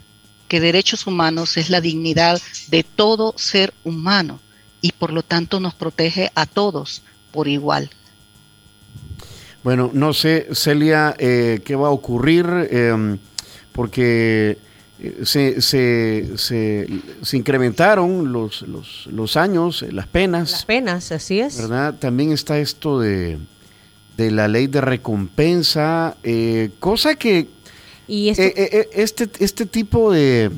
que 0.48 0.60
derechos 0.60 1.08
humanos 1.08 1.58
es 1.58 1.70
la 1.70 1.82
dignidad 1.82 2.42
de 2.68 2.84
todo 2.84 3.34
ser 3.38 3.74
humano 3.84 4.40
y 4.82 4.92
por 4.92 5.12
lo 5.12 5.24
tanto 5.24 5.60
nos 5.60 5.74
protege 5.74 6.32
a 6.36 6.46
todos 6.46 7.02
por 7.32 7.48
igual. 7.48 7.90
Bueno, 9.64 9.90
no 9.94 10.14
sé, 10.14 10.50
Celia, 10.54 11.16
eh, 11.18 11.62
qué 11.64 11.76
va 11.76 11.88
a 11.88 11.92
ocurrir, 11.92 12.46
em, 12.70 13.18
porque 13.72 14.58
eh, 15.00 15.22
se, 15.24 15.62
se, 15.62 16.38
se, 16.38 17.38
incrementaron 17.38 18.34
los, 18.34 18.64
los, 18.64 19.08
los, 19.08 19.38
años, 19.38 19.86
las 19.90 20.08
penas. 20.08 20.52
Las 20.52 20.66
penas, 20.66 21.12
así 21.14 21.40
es. 21.40 21.58
¿Verdad? 21.58 21.96
También 21.98 22.34
está 22.34 22.60
esto 22.60 23.00
de, 23.00 23.40
de 24.18 24.32
la 24.32 24.48
ley 24.48 24.68
de 24.68 24.82
recompensa, 24.82 26.18
eh, 26.24 26.70
cosa 26.80 27.16
que 27.16 27.48
y 28.08 28.30
eh, 28.30 28.36
eh, 28.38 28.90
este, 28.94 29.30
este 29.40 29.66
tipo 29.66 30.12
de, 30.12 30.52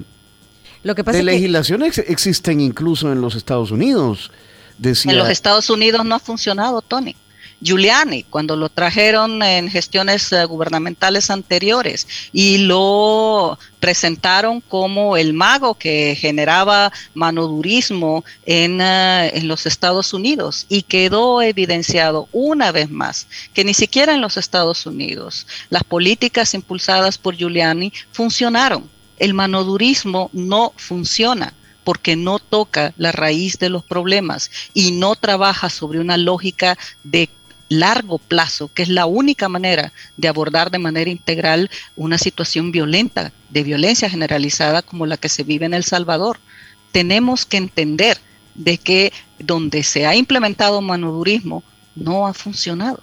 Lo 0.84 0.96
que 0.96 1.04
pasa 1.04 1.18
de 1.18 1.22
es 1.24 1.26
que- 1.28 1.32
legislaciones 1.34 1.98
existen 2.00 2.60
incluso 2.60 3.12
en 3.12 3.22
los 3.22 3.36
Estados 3.36 3.72
Unidos. 3.72 4.32
Decía, 4.78 5.12
En 5.13 5.18
los 5.20 5.30
Estados 5.30 5.70
Unidos 5.70 6.04
no 6.06 6.15
ha 6.15 6.20
funcionado, 6.20 6.82
Tony. 6.82 7.15
Giuliani, 7.62 8.24
cuando 8.24 8.56
lo 8.56 8.70
trajeron 8.70 9.41
en 9.41 9.70
gestiones 9.70 10.32
eh, 10.32 10.46
gubernamentales 10.46 11.30
anteriores 11.30 12.08
y 12.34 12.60
lo 12.60 13.58
presentaron 13.80 14.62
como 14.62 15.18
el 15.18 15.34
mago 15.34 15.76
que 15.76 16.18
generaba 16.20 16.91
manodurismo 17.13 18.24
eh, 18.46 18.65
en 18.65 19.48
los 19.48 19.65
Estados 19.65 20.13
Unidos 20.13 20.65
y 20.70 20.84
quedó 20.84 21.41
evidenciado 21.41 22.28
una 22.32 22.72
vez 22.72 22.89
más 22.89 23.28
que 23.54 23.63
ni 23.63 23.74
siquiera 23.74 24.13
en 24.13 24.22
los 24.22 24.38
Estados 24.38 24.86
Unidos 24.86 25.48
las 25.70 25.84
políticas 25.84 26.54
impulsadas 26.54 27.18
por 27.18 27.36
Giuliani 27.36 27.94
funcionaron. 28.12 28.89
El 29.18 29.34
manodurismo 29.34 30.30
no 30.34 30.74
funciona 30.76 31.54
porque 31.86 32.15
no 32.18 32.39
toca 32.39 32.94
la 32.98 33.13
raíz 33.13 33.60
de 33.60 33.70
los 33.70 33.84
problemas 33.84 34.52
y 34.74 34.91
no 34.91 35.15
trabaja 35.15 35.70
sobre 35.70 36.00
una 36.00 36.18
lógica 36.18 36.78
de 37.04 37.30
largo 37.69 38.17
plazo, 38.17 38.69
que 38.73 38.84
es 38.84 38.89
la 38.89 39.06
única 39.06 39.49
manera 39.49 39.91
de 40.17 40.28
abordar 40.28 40.71
de 40.71 40.80
manera 40.80 41.10
integral 41.10 41.69
una 41.95 42.17
situación 42.17 42.71
violenta, 42.71 43.32
de 43.49 43.63
violencia 43.63 44.10
generalizada 44.10 44.82
como 44.82 45.06
la 45.06 45.17
que 45.17 45.30
se 45.30 45.43
vive 45.43 45.65
en 45.65 45.73
El 45.73 45.84
Salvador. 45.84 46.39
Tenemos 46.91 47.45
que 47.45 47.58
entender 47.58 48.17
de 48.54 48.78
que 48.78 49.12
donde 49.39 49.84
se 49.84 50.06
ha 50.06 50.15
implementado 50.15 50.82
manodurismo 50.82 51.63
no 51.95 52.28
ha 52.28 52.34
funcionado. 52.34 53.01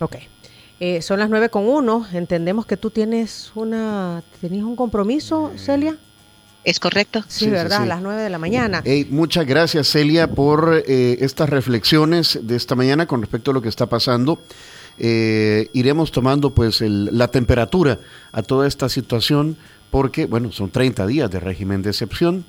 Ok. 0.00 0.16
Eh, 0.80 1.02
son 1.02 1.20
las 1.20 1.30
nueve 1.30 1.50
con 1.50 1.68
uno. 1.68 2.06
Entendemos 2.12 2.66
que 2.66 2.76
tú 2.76 2.90
tienes 2.90 3.52
una, 3.54 4.22
tenías 4.40 4.64
un 4.64 4.76
compromiso, 4.76 5.52
Celia. 5.56 5.96
¿Es 6.64 6.80
correcto? 6.80 7.22
Sí, 7.28 7.48
¿verdad? 7.50 7.76
sí. 7.78 7.82
A 7.82 7.86
las 7.86 8.00
nueve 8.02 8.22
de 8.22 8.30
la 8.30 8.38
mañana. 8.38 8.82
Hey, 8.84 9.06
muchas 9.10 9.46
gracias, 9.46 9.88
Celia, 9.88 10.28
por 10.30 10.82
eh, 10.86 11.18
estas 11.20 11.50
reflexiones 11.50 12.38
de 12.42 12.56
esta 12.56 12.74
mañana 12.74 13.06
con 13.06 13.20
respecto 13.20 13.50
a 13.50 13.54
lo 13.54 13.60
que 13.62 13.68
está 13.68 13.86
pasando. 13.86 14.40
Eh, 14.98 15.70
iremos 15.72 16.12
tomando 16.12 16.50
pues 16.54 16.80
el- 16.80 17.10
la 17.16 17.28
temperatura 17.28 17.98
a 18.32 18.42
toda 18.42 18.66
esta 18.68 18.88
situación 18.88 19.56
porque, 19.90 20.26
bueno, 20.26 20.52
son 20.52 20.70
30 20.70 21.06
días 21.06 21.30
de 21.30 21.40
régimen 21.40 21.82
de 21.82 21.90
excepción 21.90 22.44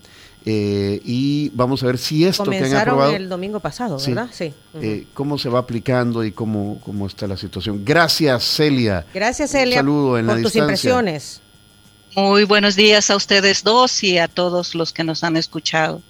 eh, 0.45 1.01
y 1.03 1.49
vamos 1.55 1.81
a 1.81 1.87
ver 1.87 1.97
si 1.97 2.23
esto 2.23 2.43
que 2.43 2.51
han 2.57 2.63
Comenzaron 2.63 2.81
aprobado, 2.93 3.15
el 3.15 3.29
domingo 3.29 3.59
pasado, 3.59 3.97
Sí. 3.97 4.11
¿verdad? 4.13 4.29
Sí. 4.31 4.53
Eh, 4.75 5.07
cómo 5.15 5.39
se 5.39 5.49
va 5.49 5.57
aplicando 5.59 6.23
y 6.23 6.31
cómo, 6.31 6.79
cómo 6.85 7.07
está 7.07 7.25
la 7.25 7.35
situación. 7.35 7.81
Gracias, 7.83 8.43
Celia. 8.43 9.05
Gracias, 9.11 9.49
un 9.51 9.59
Celia, 9.59 9.77
saludo 9.77 10.19
en 10.19 10.27
la 10.27 10.33
por 10.33 10.43
tus 10.43 10.53
distancia. 10.53 10.89
impresiones. 10.91 11.41
Muy 12.15 12.45
buenos 12.45 12.77
días 12.77 13.09
a 13.09 13.17
ustedes 13.17 13.61
dos 13.63 14.01
y 14.01 14.17
a 14.17 14.29
todos 14.29 14.73
los 14.73 14.93
que 14.93 15.03
nos 15.03 15.23
han 15.25 15.35
escuchado. 15.35 16.01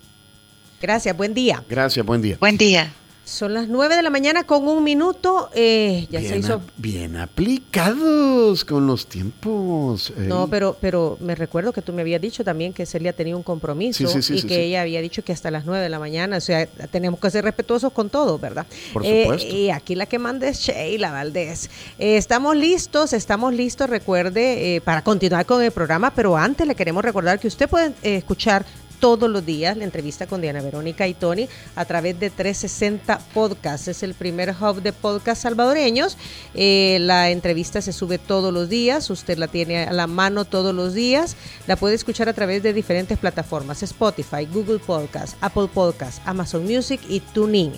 Gracias, 0.80 1.18
buen 1.18 1.34
día. 1.34 1.64
Gracias, 1.68 2.06
buen 2.06 2.22
día. 2.22 2.38
Buen 2.40 2.58
día. 2.58 2.94
Son 3.26 3.56
las 3.56 3.68
nueve 3.68 3.96
de 3.96 4.04
la 4.04 4.12
mañana 4.12 4.44
con 4.44 4.68
un 4.68 4.84
minuto. 4.84 5.50
eh, 5.56 6.06
ya 6.12 6.20
se 6.22 6.28
bien, 6.28 6.40
hizo. 6.40 6.54
a- 6.54 6.62
bien 6.78 7.18
aplicados 7.18 8.64
con 8.66 8.86
los 8.86 9.08
tiempos. 9.08 10.12
eh. 10.12 10.22
No, 10.28 10.48
pero, 10.48 10.78
pero 10.80 11.18
me 11.20 11.34
recuerdo 11.34 11.74
que 11.74 11.82
tú 11.82 11.92
me 11.92 12.02
habías 12.04 12.22
dicho 12.22 12.44
también 12.44 12.72
que 12.72 12.86
Celia 12.86 13.14
tenía 13.14 13.36
un 13.36 13.42
compromiso 13.44 14.08
Sí, 14.08 14.22
sí, 14.22 14.40
sí, 14.40 14.46
y 14.46 14.48
que 14.48 14.64
ella 14.66 14.82
había 14.82 15.02
dicho 15.02 15.24
que 15.24 15.34
hasta 15.34 15.50
las 15.50 15.66
9 15.66 15.82
de 15.84 15.90
la 15.90 15.98
mañana. 16.00 16.38
O 16.38 16.42
sea, 16.42 16.68
tenemos 16.68 17.20
que 17.20 17.32
ser 17.32 17.44
respetuosos 17.44 17.92
con 17.94 18.10
todo, 18.12 18.38
¿verdad? 18.38 18.68
Por 18.94 19.04
Eh, 19.06 19.24
supuesto. 19.24 19.56
y 19.56 19.70
aquí 19.72 19.96
la 19.96 20.06
que 20.06 20.20
manda 20.20 20.48
es 20.48 20.60
Sheila 20.60 21.12
Valdés. 21.12 21.70
Eh, 21.98 22.18
estamos 22.18 22.56
listos, 22.56 23.12
estamos 23.14 23.54
listos, 23.56 23.90
recuerde, 23.90 24.76
eh, 24.76 24.82
para 24.82 25.04
continuar 25.04 25.46
con 25.48 25.64
el 25.64 25.72
programa, 25.72 26.12
pero 26.14 26.38
antes 26.38 26.68
le 26.68 26.76
queremos 26.76 27.04
recordar 27.04 27.40
que 27.40 27.48
usted 27.48 27.68
puede 27.68 27.94
escuchar 28.04 28.66
todos 29.00 29.30
los 29.30 29.46
días 29.46 29.78
la 29.78 29.84
entrevista 29.84 30.28
con 30.28 30.42
Diana 30.42 30.62
Verónica 30.62 31.08
y 31.08 31.14
Tony 31.14 31.48
a 31.76 31.86
través 31.86 32.20
de 32.20 32.30
360 32.30 33.20
Podcast. 33.34 33.88
Es 33.88 34.04
el 34.04 34.14
primer 34.14 34.56
hub 34.60 34.82
de 34.82 34.94
podcast 34.94 35.42
salvadoreños. 35.44 36.18
Eh, 36.54 36.98
la 37.02 37.30
entrevista 37.30 37.82
se 37.82 37.94
sube 37.94 38.18
todos 38.18 38.54
los 38.54 38.70
días. 38.70 39.10
Usted 39.10 39.38
la 39.38 39.48
tiene 39.48 39.84
a 39.84 39.94
la 39.94 40.08
mano 40.08 40.46
todos 40.46 40.74
los 40.74 40.94
días. 40.94 41.36
La 41.68 41.76
puede 41.76 41.96
escuchar 41.96 42.30
a 42.30 42.34
través 42.34 42.64
de 42.64 42.74
diferentes 42.74 43.18
plataformas: 43.18 43.84
Spotify, 43.84 44.46
Google 44.52 44.80
Podcast, 44.80 45.38
Apple 45.42 45.70
Podcast, 45.74 46.22
Amazon 46.26 46.64
Music 46.66 47.02
y 47.08 47.20
TuneIn. 47.20 47.74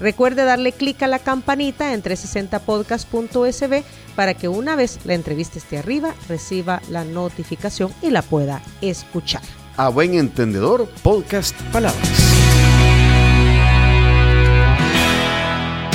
Recuerde 0.00 0.44
darle 0.44 0.72
clic 0.72 1.02
a 1.02 1.06
la 1.06 1.18
campanita 1.18 1.92
en 1.92 2.02
360podcast.sb 2.02 3.84
para 4.16 4.32
que 4.34 4.48
una 4.48 4.74
vez 4.74 4.98
la 5.04 5.14
entrevista 5.14 5.58
esté 5.58 5.76
arriba, 5.76 6.14
reciba 6.26 6.80
la 6.88 7.04
notificación 7.04 7.92
y 8.00 8.10
la 8.10 8.22
pueda 8.22 8.62
escuchar. 8.80 9.59
A 9.80 9.88
buen 9.88 10.12
entendedor, 10.12 10.86
podcast 11.02 11.56
Palabras. 11.72 11.96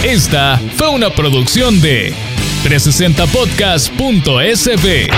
Esta 0.04 0.60
fue 0.76 0.89
una 0.89 1.12
producción 1.12 1.80
de 1.82 2.12
360podcast.sb. 2.63 5.12